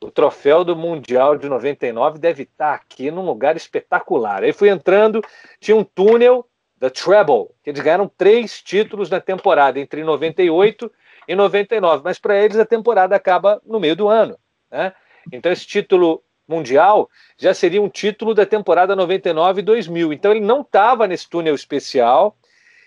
[0.00, 4.44] o troféu do Mundial de 99 deve estar aqui num lugar espetacular.
[4.44, 5.20] Aí fui entrando,
[5.58, 6.46] tinha um túnel
[6.78, 10.92] da Treble, que eles ganharam três títulos na temporada, entre 98
[11.26, 12.02] e 99.
[12.04, 14.38] Mas para eles a temporada acaba no meio do ano.
[14.70, 14.92] Né?
[15.32, 20.12] Então esse título mundial já seria um título da temporada 99 e 2000.
[20.12, 22.36] Então ele não estava nesse túnel especial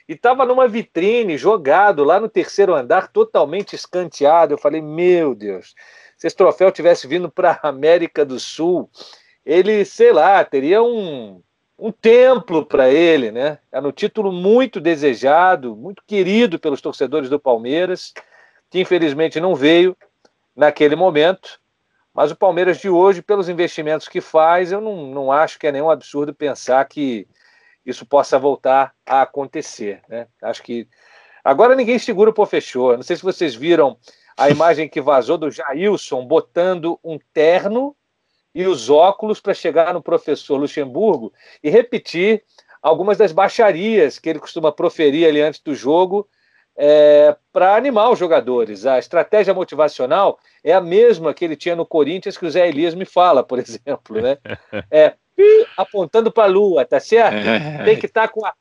[0.07, 4.53] e estava numa vitrine, jogado lá no terceiro andar, totalmente escanteado.
[4.53, 5.75] Eu falei, meu Deus,
[6.17, 8.89] se esse troféu tivesse vindo para a América do Sul,
[9.45, 11.41] ele, sei lá, teria um,
[11.77, 13.59] um templo para ele, né?
[13.71, 18.13] Era um título muito desejado, muito querido pelos torcedores do Palmeiras,
[18.69, 19.95] que infelizmente não veio
[20.55, 21.58] naquele momento.
[22.19, 25.71] Mas o Palmeiras de hoje, pelos investimentos que faz, eu não, não acho que é
[25.71, 27.25] nenhum absurdo pensar que
[27.85, 30.01] isso possa voltar a acontecer.
[30.09, 30.27] Né?
[30.43, 30.85] Acho que
[31.41, 32.97] agora ninguém segura o pô fechou.
[32.97, 33.97] Não sei se vocês viram
[34.35, 37.95] a imagem que vazou do Jailson botando um terno
[38.53, 41.31] e os óculos para chegar no professor Luxemburgo
[41.63, 42.43] e repetir
[42.81, 46.27] algumas das baixarias que ele costuma proferir ali antes do jogo
[46.81, 48.85] é, para animar os jogadores.
[48.85, 52.95] A estratégia motivacional é a mesma que ele tinha no Corinthians, que o Zé Elias
[52.95, 54.21] me fala, por exemplo.
[54.21, 54.37] Né?
[54.89, 55.13] É
[55.77, 57.35] apontando para a lua, tá certo?
[57.83, 58.53] Tem que estar tá com a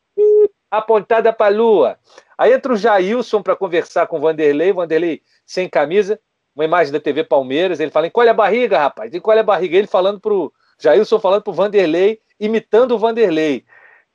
[0.70, 1.98] apontada para a lua.
[2.36, 6.20] Aí entra o Jailson para conversar com o Vanderlei, Vanderlei sem camisa,
[6.54, 9.76] uma imagem da TV Palmeiras, ele fala, encolhe a barriga, rapaz, encolhe a barriga.
[9.78, 13.64] Ele falando para o Jailson falando para o Vanderlei, imitando o Vanderlei.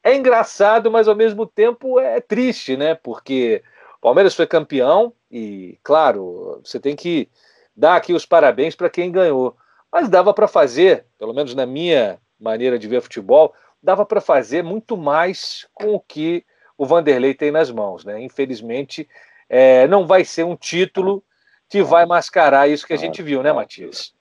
[0.03, 2.93] É engraçado, mas ao mesmo tempo é triste, né?
[2.93, 3.63] Porque
[4.03, 7.29] Palmeiras foi campeão e, claro, você tem que
[7.73, 9.55] dar aqui os parabéns para quem ganhou.
[9.89, 14.61] Mas dava para fazer, pelo menos na minha maneira de ver futebol, dava para fazer
[14.61, 16.43] muito mais com o que
[16.77, 18.03] o Vanderlei tem nas mãos.
[18.03, 18.21] Né?
[18.21, 19.07] Infelizmente,
[19.47, 21.23] é, não vai ser um título
[21.69, 24.13] que vai mascarar isso que a gente viu, né, Matias?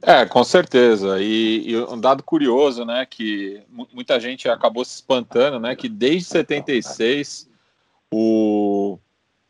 [0.00, 1.20] É, com certeza.
[1.20, 6.24] E, e, um dado curioso, né, que muita gente acabou se espantando, né, que desde
[6.24, 7.52] 76
[8.14, 8.98] o,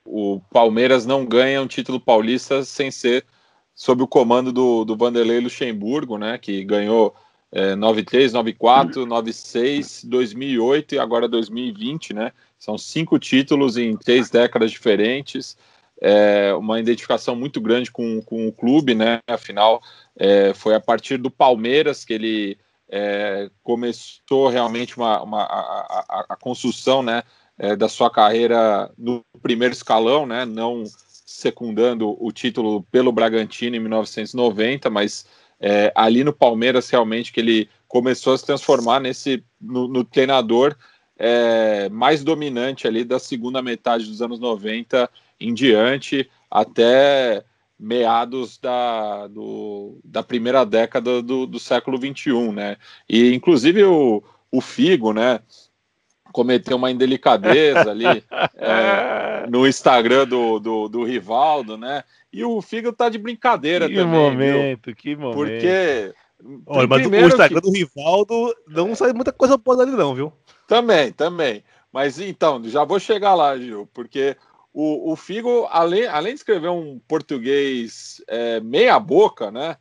[0.07, 3.27] o Palmeiras não ganha um título paulista sem ser
[3.75, 7.15] sob o comando do, do Vanderlei Luxemburgo, né, que ganhou
[7.53, 12.33] é, 93, 94, 96, 2008 e agora 2020, né?
[12.59, 15.57] São cinco títulos em três décadas diferentes,
[16.01, 19.21] é, uma identificação muito grande com, com o clube, né?
[19.29, 19.81] Afinal,
[20.17, 22.59] é, foi a partir do Palmeiras que ele
[22.89, 27.23] é, começou realmente uma, uma a, a, a construção, né?
[27.59, 30.45] É, da sua carreira no primeiro escalão, né?
[30.45, 30.85] Não
[31.27, 35.27] secundando o título pelo Bragantino em 1990, mas
[35.61, 40.77] é, ali no Palmeiras realmente que ele começou a se transformar nesse no, no treinador
[41.17, 45.09] é, mais dominante ali da segunda metade dos anos 90
[45.41, 47.45] em diante até
[47.79, 52.77] meados da, do, da primeira década do, do século 21, né?
[53.09, 55.41] E inclusive o, o Figo, né?
[56.35, 58.05] Cometeu uma indelicadeza ali
[58.59, 62.03] é, no Instagram do, do, do, Rivaldo, né?
[62.33, 64.21] E o Figo tá de brincadeira que também.
[64.21, 64.97] Momento, viu?
[64.97, 66.13] Que momento, Porque.
[66.67, 67.71] Olha, mas o Instagram que...
[67.71, 70.33] do Rivaldo não sai muita coisa boa dali, não, viu?
[70.67, 71.63] Também, também.
[71.93, 74.37] Mas então, já vou chegar lá, Gil, porque
[74.73, 79.77] o, o Figo, além, além de escrever um português é, meia boca, né?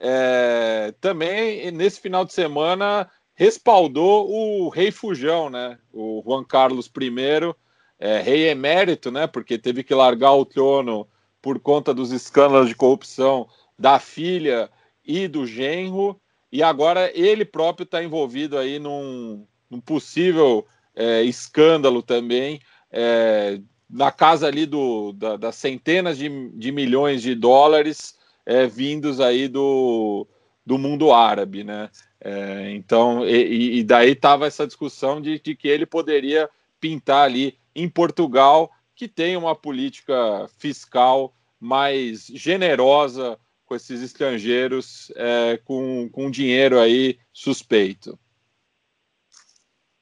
[0.00, 3.08] É, também nesse final de semana
[3.42, 5.76] respaldou o rei Fujão, né?
[5.92, 7.54] O Juan Carlos I,
[7.98, 9.26] é, rei emérito, né?
[9.26, 11.08] Porque teve que largar o trono
[11.40, 14.70] por conta dos escândalos de corrupção da filha
[15.04, 16.20] e do genro,
[16.52, 20.64] e agora ele próprio está envolvido aí num, num possível
[20.94, 22.60] é, escândalo também
[22.92, 23.58] é,
[23.90, 28.14] na casa ali do, da, das centenas de, de, milhões de dólares
[28.46, 30.28] é, vindos aí do,
[30.64, 31.90] do mundo árabe, né?
[32.24, 36.48] É, então, e, e daí estava essa discussão de, de, que ele poderia
[36.78, 45.58] pintar ali em Portugal, que tem uma política fiscal mais generosa com esses estrangeiros é,
[45.64, 48.16] com, com dinheiro aí suspeito.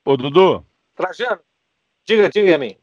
[0.05, 0.66] Ô, Dudu.
[0.95, 1.41] Trajano,
[2.05, 2.77] diga, diga a mim.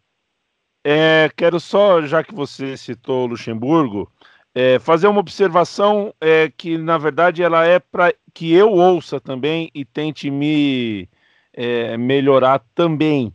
[0.84, 4.12] É, quero só, já que você citou Luxemburgo,
[4.60, 9.70] é, fazer uma observação é, que, na verdade, ela é para que eu ouça também
[9.72, 11.08] e tente me
[11.54, 13.32] é, melhorar também.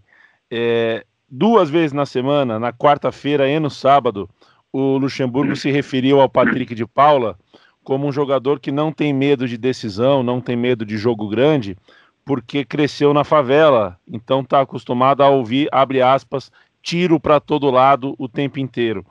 [0.51, 4.29] É, duas vezes na semana, na quarta-feira e no sábado,
[4.73, 7.39] o Luxemburgo se referiu ao Patrick de Paula
[7.85, 11.77] como um jogador que não tem medo de decisão, não tem medo de jogo grande,
[12.25, 16.51] porque cresceu na favela, então está acostumado a ouvir, abre aspas,
[16.83, 19.07] tiro para todo lado o tempo inteiro.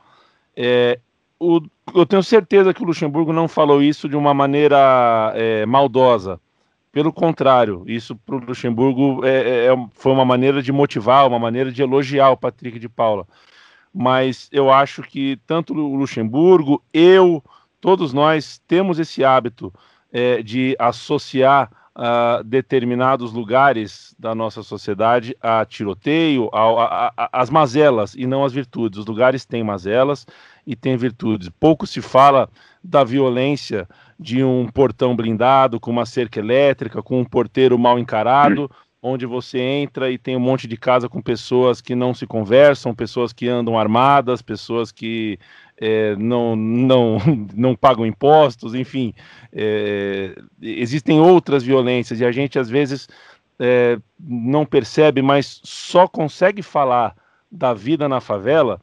[0.57, 0.99] É,
[1.41, 1.59] o,
[1.95, 6.39] eu tenho certeza que o Luxemburgo não falou isso de uma maneira é, maldosa.
[6.91, 11.39] Pelo contrário, isso para o Luxemburgo é, é, é, foi uma maneira de motivar, uma
[11.39, 13.25] maneira de elogiar o Patrick de Paula.
[13.91, 17.43] Mas eu acho que tanto o Luxemburgo, eu,
[17.79, 19.73] todos nós temos esse hábito
[20.13, 21.71] é, de associar
[22.01, 26.49] uh, determinados lugares da nossa sociedade a tiroteio,
[27.31, 28.99] às mazelas e não às virtudes.
[28.99, 30.25] Os lugares têm mazelas
[30.65, 31.49] e têm virtudes.
[31.59, 32.49] Pouco se fala
[32.83, 33.87] da violência
[34.19, 38.69] de um portão blindado com uma cerca elétrica, com um porteiro mal encarado,
[39.01, 42.95] onde você entra e tem um monte de casa com pessoas que não se conversam,
[42.95, 45.39] pessoas que andam armadas, pessoas que
[45.81, 47.17] é, não, não,
[47.55, 49.15] não pagam impostos, enfim,
[49.51, 53.09] é, existem outras violências e a gente às vezes
[53.59, 57.15] é, não percebe, mas só consegue falar
[57.51, 58.79] da vida na favela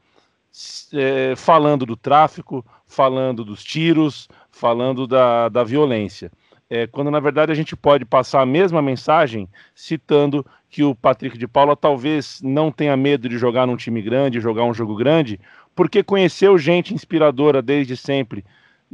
[0.93, 6.33] é, falando do tráfico, falando dos tiros, falando da, da violência.
[6.71, 11.39] É, quando na verdade a gente pode passar a mesma mensagem citando que o Patrick
[11.39, 15.41] de Paula talvez não tenha medo de jogar num time grande, jogar um jogo grande,
[15.79, 18.45] porque conheceu gente inspiradora desde sempre.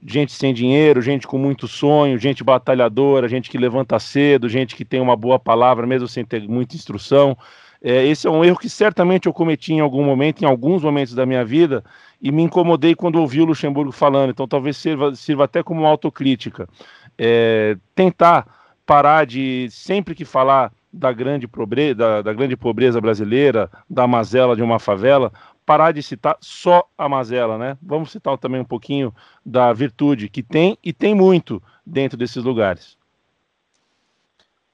[0.05, 4.85] Gente sem dinheiro, gente com muito sonho, gente batalhadora, gente que levanta cedo, gente que
[4.85, 7.39] tem uma boa palavra, mesmo sem ter muita instrução.
[7.82, 11.14] É, esse é um erro que certamente eu cometi em algum momento, em alguns momentos
[11.14, 11.82] da minha vida,
[12.20, 14.28] e me incomodei quando ouvi o Luxemburgo falando.
[14.28, 16.68] Então, talvez sirva, sirva até como autocrítica.
[17.16, 18.47] É, tentar
[18.85, 24.55] parar de, sempre que falar da grande, pobreza, da, da grande pobreza brasileira, da mazela
[24.55, 25.32] de uma favela,
[25.65, 27.79] parar de citar só a mazela, né?
[27.83, 32.97] Vamos citar também um pouquinho da virtude que tem e tem muito dentro desses lugares.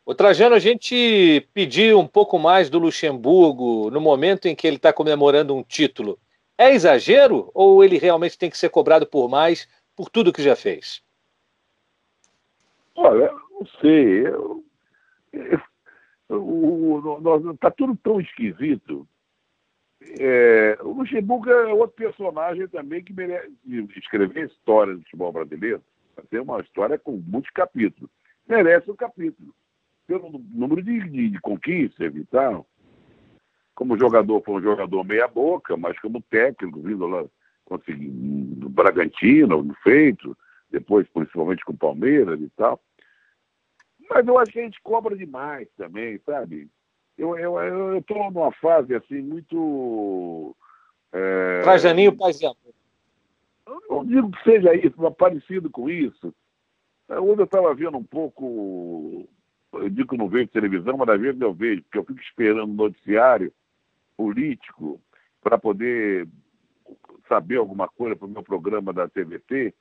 [0.04, 4.76] O Trajano, a gente pediu um pouco mais do Luxemburgo no momento em que ele
[4.76, 6.18] está comemorando um título.
[6.58, 10.56] É exagero ou ele realmente tem que ser cobrado por mais por tudo que já
[10.56, 11.02] fez?
[12.96, 14.26] Olha, não sei.
[14.26, 14.64] Eu,
[17.54, 19.06] está tudo tão esquisito
[20.18, 23.52] é, o Luxemburgo é outro personagem também que merece
[23.96, 25.82] escrever história do futebol brasileiro.
[26.30, 28.10] Tem uma história com muitos capítulos.
[28.48, 29.54] Merece um capítulo.
[30.06, 32.66] Pelo número de, de, de conquistas e tal.
[33.74, 37.24] Como jogador, foi um jogador meia-boca, mas como técnico, vindo lá
[37.64, 40.36] conseguindo no Bragantino, no feito,
[40.70, 42.80] depois principalmente com o Palmeiras e tal.
[44.08, 46.68] Mas eu acho que a gente cobra demais também, sabe?
[47.16, 50.56] Eu eu eu estou numa fase assim muito
[51.12, 51.60] é...
[51.62, 52.56] Trajaninho Paisano.
[53.88, 56.34] Não digo que seja isso, mas parecido com isso.
[57.08, 59.28] Hoje eu estava vendo um pouco,
[59.72, 62.72] eu digo que não vejo televisão, mas às vezes eu vejo, porque eu fico esperando
[62.72, 63.52] noticiário
[64.16, 65.00] político
[65.40, 66.28] para poder
[67.28, 69.74] saber alguma coisa para o meu programa da TVT.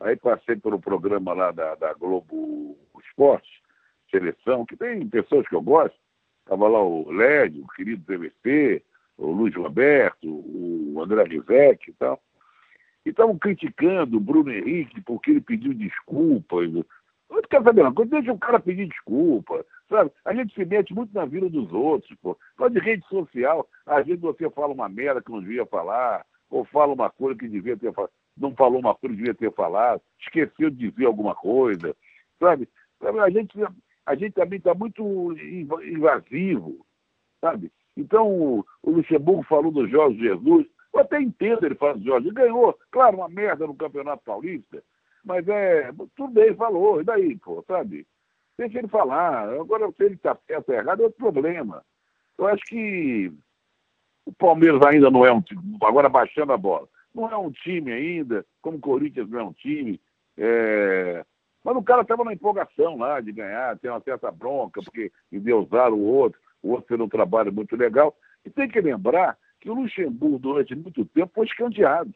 [0.00, 3.62] Aí passei pelo programa lá da, da Globo Esporte,
[4.10, 5.96] Seleção, que tem pessoas que eu gosto,
[6.44, 8.82] Estava lá o Led, o querido PVC,
[9.16, 12.20] o Luiz Roberto, o André Rivec e tal.
[13.04, 16.70] E estavam criticando o Bruno Henrique porque ele pediu desculpas.
[17.30, 20.10] Eu quero saber uma coisa, deixa o cara pedir desculpa, sabe?
[20.24, 22.36] A gente se mete muito na vida dos outros, pô.
[22.58, 26.64] Só de rede social, às vezes você fala uma merda que não devia falar, ou
[26.66, 30.02] fala uma coisa que devia ter falado, não falou uma coisa que devia ter falado,
[30.20, 31.96] esqueceu de dizer alguma coisa,
[32.38, 32.68] sabe?
[33.00, 33.58] A gente,
[34.06, 35.32] a gente também está muito
[35.82, 36.84] invasivo,
[37.40, 37.70] sabe?
[37.96, 42.34] Então, o, Luxemburgo falou do Jorge Jesus, eu até entendo ele falar do Jorge, ele
[42.34, 44.82] ganhou, claro, uma merda no Campeonato Paulista,
[45.24, 48.06] mas é, tudo bem, falou, e daí, pô, sabe?
[48.58, 49.48] Deixa ele falar.
[49.48, 51.84] Agora, se ele está certo ou errado, é outro problema.
[52.36, 53.32] Eu acho que
[54.26, 57.92] o Palmeiras ainda não é um time, agora baixando a bola, não é um time
[57.92, 60.00] ainda, como o Corinthians não é um time.
[60.36, 61.24] É...
[61.64, 65.94] Mas o cara estava na empolgação lá de ganhar, tem uma certa bronca, porque endeusaram
[65.94, 68.16] o outro, o outro fez um trabalho muito legal.
[68.44, 72.12] E tem que lembrar que o Luxemburgo, durante muito tempo, foi escanteado.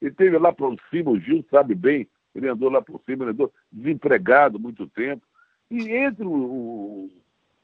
[0.00, 3.30] Ele teve lá para cima, o Gil sabe bem, ele andou lá por cima, ele
[3.30, 5.24] andou desempregado muito tempo.
[5.70, 7.08] E entre o,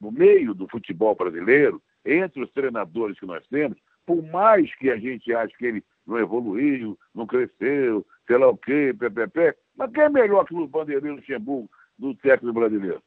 [0.00, 4.96] no meio do futebol brasileiro, entre os treinadores que nós temos, por mais que a
[4.96, 8.94] gente ache que ele não evoluiu, não cresceu, sei lá o quê,
[9.32, 13.02] pé, mas quem é melhor que o Vanderlei Luxemburgo do técnico brasileiro?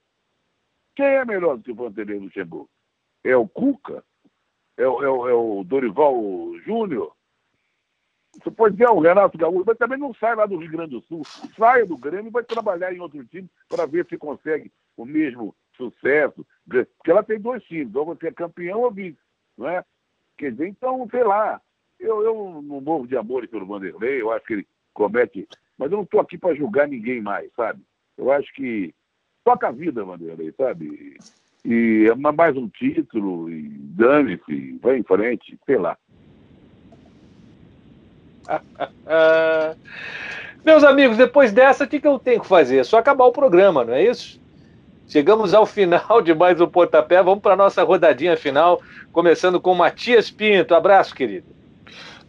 [0.96, 2.70] Quem é melhor do que o Vanderlei Luxemburgo?
[3.24, 4.04] É o Cuca?
[4.78, 6.16] É o, é é o Dorival
[6.66, 7.14] Júnior?
[8.34, 11.02] Você pode dizer, o Renato Gaúcho, mas também não sai lá do Rio Grande do
[11.02, 11.24] Sul.
[11.58, 15.54] Saia do Grêmio e vai trabalhar em outro time para ver se consegue o mesmo
[15.76, 16.46] sucesso.
[16.66, 19.20] Porque ela tem dois times, ou você é campeão ou vice,
[19.58, 19.84] não é?
[20.38, 21.62] Quer dizer, então, sei lá,
[22.00, 25.48] eu, eu não morro de amor pelo Vanderlei, eu acho que ele comete.
[25.82, 27.82] Mas eu não estou aqui para julgar ninguém mais, sabe?
[28.16, 28.94] Eu acho que
[29.44, 31.18] toca a vida, Vanderlei, sabe?
[31.66, 35.98] E é mais um título, e dane-se, vai em frente, sei lá.
[40.64, 42.78] Meus amigos, depois dessa, o que, que eu tenho que fazer?
[42.78, 44.40] É só acabar o programa, não é isso?
[45.08, 47.24] Chegamos ao final de mais um pontapé.
[47.24, 48.80] Vamos para a nossa rodadinha final,
[49.12, 50.76] começando com Matias Pinto.
[50.76, 51.61] Abraço, querido.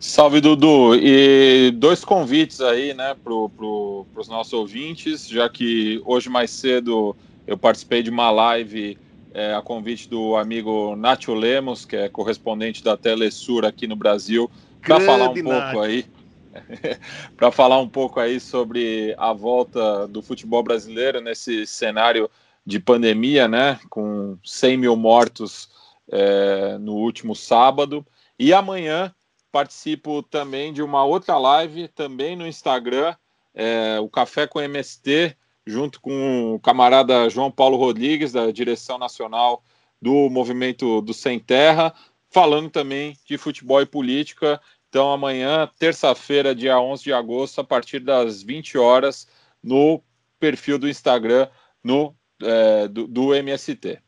[0.04, 0.96] Salve, Dudu.
[0.96, 7.14] E dois convites aí, né, para pro, os nossos ouvintes, já que hoje mais cedo
[7.46, 8.98] eu participei de uma live
[9.32, 14.50] é, a convite do amigo Nacho Lemos, que é correspondente da Telesur aqui no Brasil,
[14.80, 16.04] para falar um pouco aí.
[17.36, 22.28] para falar um pouco aí sobre a volta do futebol brasileiro nesse cenário
[22.66, 23.78] de pandemia, né?
[23.88, 25.70] Com 100 mil mortos
[26.10, 28.04] é, no último sábado.
[28.36, 29.14] E amanhã
[29.52, 33.14] participo também de uma outra live, também no Instagram,
[33.54, 35.36] é, o Café com MST,
[35.66, 39.62] junto com o camarada João Paulo Rodrigues, da direção nacional
[40.00, 41.94] do Movimento do Sem Terra,
[42.30, 44.60] falando também de futebol e política.
[44.88, 49.28] Então, amanhã, terça-feira, dia 11 de agosto, a partir das 20 horas,
[49.62, 50.02] no
[50.40, 51.48] perfil do Instagram
[51.84, 54.00] no, é, do, do, MST.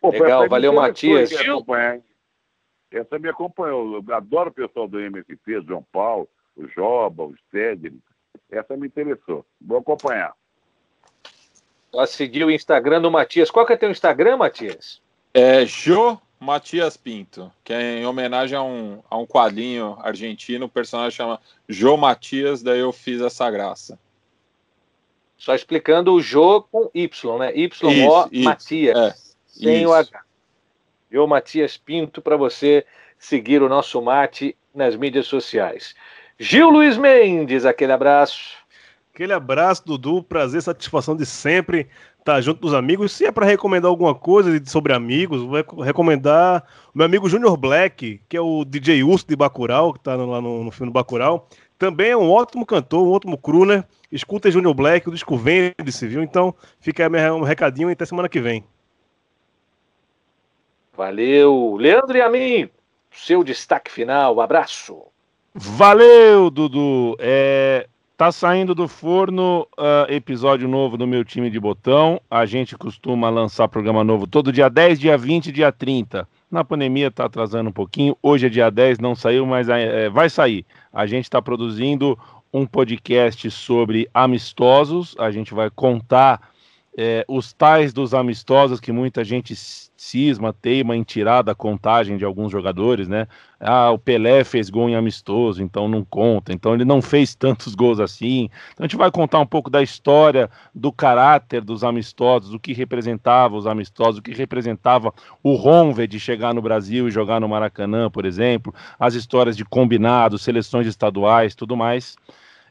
[0.00, 1.30] Pô, Legal, valeu, Matias.
[2.98, 4.02] Essa me acompanhou.
[4.06, 7.98] Eu adoro o pessoal do MST, João Paulo, o Joba, o Stedley.
[8.50, 9.44] Essa me interessou.
[9.60, 10.34] Vou acompanhar.
[11.90, 13.50] Só seguir o Instagram do Matias.
[13.50, 15.00] Qual que é teu Instagram, Matias?
[15.32, 20.68] É Jo Matias Pinto, que é em homenagem a um, a um quadrinho argentino, o
[20.68, 23.98] personagem chama Jô Matias, daí eu fiz essa graça.
[25.38, 27.56] Só explicando o Jô com Y, né?
[27.56, 29.14] Y-O Matias, é,
[29.46, 29.88] sem isso.
[29.88, 30.25] o H.
[31.10, 32.84] Jô Matias Pinto, para você
[33.18, 35.94] seguir o nosso mate nas mídias sociais.
[36.38, 38.56] Gil Luiz Mendes, aquele abraço.
[39.14, 41.88] Aquele abraço, Dudu, prazer, satisfação de sempre
[42.26, 43.12] tá junto dos amigos.
[43.12, 48.20] Se é para recomendar alguma coisa sobre amigos, vou recomendar o meu amigo Junior Black,
[48.28, 51.48] que é o DJ Urso de Bacurau, que tá lá no, no filme do Bacurau.
[51.78, 53.84] Também é um ótimo cantor, um ótimo crooner.
[54.10, 56.20] Escuta Junior Black, o disco vende-se, viu?
[56.20, 58.64] Então fica aí um recadinho e até semana que vem.
[60.96, 61.76] Valeu.
[61.78, 62.70] Leandro e a mim,
[63.10, 64.40] seu destaque final.
[64.40, 65.02] Abraço.
[65.54, 67.16] Valeu, Dudu.
[67.18, 67.86] É,
[68.16, 72.18] Tá saindo do forno uh, episódio novo do meu time de botão.
[72.30, 76.26] A gente costuma lançar programa novo todo dia 10, dia 20 dia 30.
[76.50, 78.16] Na pandemia tá atrasando um pouquinho.
[78.22, 80.64] Hoje é dia 10, não saiu, mas é, vai sair.
[80.90, 82.18] A gente está produzindo
[82.50, 85.14] um podcast sobre amistosos.
[85.18, 86.40] A gente vai contar
[86.98, 92.24] é, os tais dos amistosos que muita gente cisma, teima em tirar da contagem de
[92.24, 93.28] alguns jogadores, né?
[93.60, 97.74] Ah, o Pelé fez gol em amistoso, então não conta, então ele não fez tantos
[97.74, 98.48] gols assim.
[98.72, 102.72] Então a gente vai contar um pouco da história, do caráter dos amistosos, o que
[102.72, 105.12] representava os amistosos, o que representava
[105.42, 109.64] o Ronve de chegar no Brasil e jogar no Maracanã, por exemplo, as histórias de
[109.66, 112.16] combinados, seleções estaduais, tudo mais.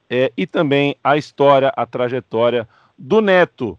[0.10, 3.78] é, e também a história, a trajetória do Neto.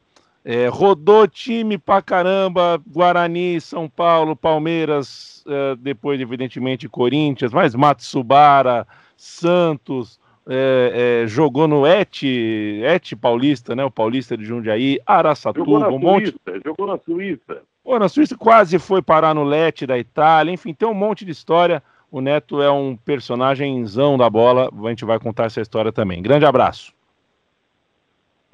[0.48, 8.86] É, rodou time pra caramba, Guarani, São Paulo, Palmeiras, é, depois, evidentemente, Corinthians, mas Matsubara,
[9.16, 13.84] Santos, é, é, jogou no Et, Et Paulista, né?
[13.84, 16.32] O Paulista de Jundiaí, Araçatuba, um monte.
[16.64, 17.62] Jogou na Suíça.
[17.82, 21.32] Pô, na Suíça quase foi parar no Lete da Itália, enfim, tem um monte de
[21.32, 21.82] história.
[22.08, 26.22] O Neto é um personagemzão da bola, a gente vai contar essa história também.
[26.22, 26.95] Grande abraço.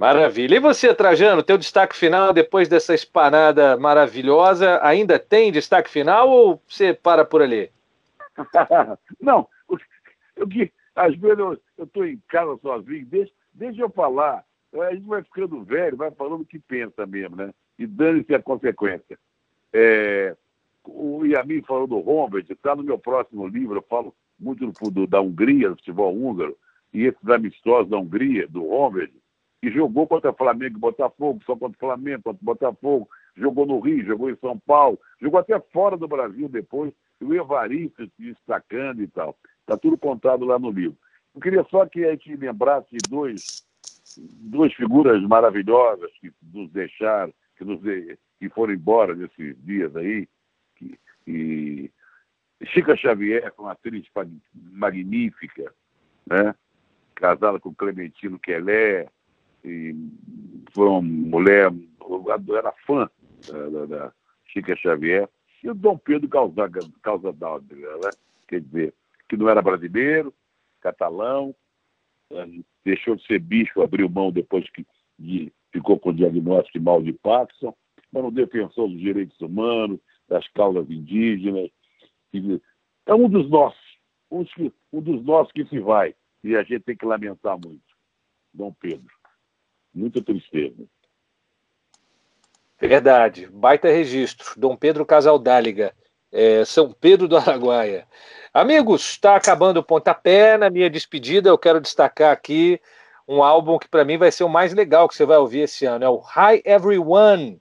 [0.02, 0.56] Maravilha.
[0.56, 6.60] E você, Trajano, teu destaque final depois dessa espanada maravilhosa, ainda tem destaque final ou
[6.66, 7.70] você para por ali?
[9.22, 9.46] Não,
[10.34, 14.44] eu que às vezes eu estou em casa sozinho, deixa, deixa eu falar.
[14.74, 17.54] A gente vai ficando velho, vai falando o que pensa mesmo, né?
[17.78, 19.16] E dane-se a consequência.
[19.72, 20.34] É,
[20.84, 25.06] o Yamin falou do Rombert, está no meu próximo livro, eu falo muito do, do,
[25.06, 26.58] da Hungria, do futebol húngaro,
[26.92, 29.12] e esses amistosos da Hungria, do Rombert,
[29.62, 34.28] que jogou contra Flamengo e Botafogo, só contra Flamengo, contra Botafogo, jogou no Rio, jogou
[34.28, 39.06] em São Paulo, jogou até fora do Brasil depois, e o Evaristo se destacando e
[39.06, 39.38] tal.
[39.60, 40.98] Está tudo contado lá no livro.
[41.32, 43.64] Eu queria só que a gente lembrasse de dois,
[44.18, 47.80] duas figuras maravilhosas que nos deixaram, que, nos
[48.40, 50.28] que foram embora nesses dias aí.
[50.74, 51.88] Que, e
[52.64, 54.04] Chica Xavier, uma atriz
[54.54, 55.72] magnífica,
[56.26, 56.52] né?
[57.14, 59.08] casada com Clementino Quelé,
[59.64, 59.94] e
[60.72, 61.72] foi uma mulher,
[62.56, 63.08] era fã
[63.48, 64.12] da, da, da
[64.46, 65.28] Chica Xavier,
[65.62, 66.68] e o Dom Pedro Causa,
[67.02, 68.10] Causa né?
[68.48, 68.94] quer dizer,
[69.28, 70.34] que não era brasileiro,
[70.80, 71.54] catalão,
[72.32, 72.48] eh,
[72.84, 74.84] deixou de ser bicho, abriu mão depois que
[75.18, 77.74] de, ficou com o diagnóstico de mal de Parkinson,
[78.12, 81.70] mas um defensor dos direitos humanos, das causas indígenas.
[83.06, 83.80] É um dos nossos,
[84.30, 84.44] um,
[84.92, 87.82] um dos nossos que se vai, e a gente tem que lamentar muito.
[88.52, 89.21] Dom Pedro.
[89.94, 90.84] Muita tristeza.
[92.80, 93.46] Verdade.
[93.46, 94.54] Baita registro.
[94.56, 95.94] Dom Pedro Casaldáliga,
[96.32, 98.06] é, São Pedro do Araguaia.
[98.52, 100.56] Amigos, está acabando o pontapé.
[100.56, 102.80] Na minha despedida, eu quero destacar aqui
[103.28, 105.86] um álbum que para mim vai ser o mais legal que você vai ouvir esse
[105.86, 106.04] ano.
[106.04, 107.60] É o Hi Everyone,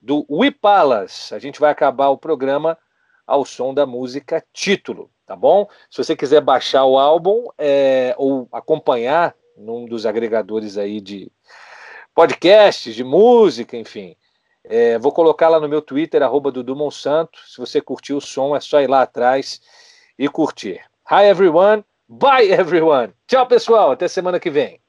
[0.00, 1.34] do We Palace.
[1.34, 2.76] A gente vai acabar o programa
[3.26, 5.68] ao som da música título, tá bom?
[5.90, 11.30] Se você quiser baixar o álbum é, ou acompanhar num dos agregadores aí de
[12.18, 14.16] podcasts, de música, enfim.
[14.64, 17.38] É, vou colocar lá no meu Twitter, arroba Dudu Monsanto.
[17.46, 19.60] Se você curtiu o som, é só ir lá atrás
[20.18, 20.80] e curtir.
[21.08, 23.12] Hi everyone, bye everyone.
[23.28, 23.92] Tchau, pessoal.
[23.92, 24.80] Até semana que vem.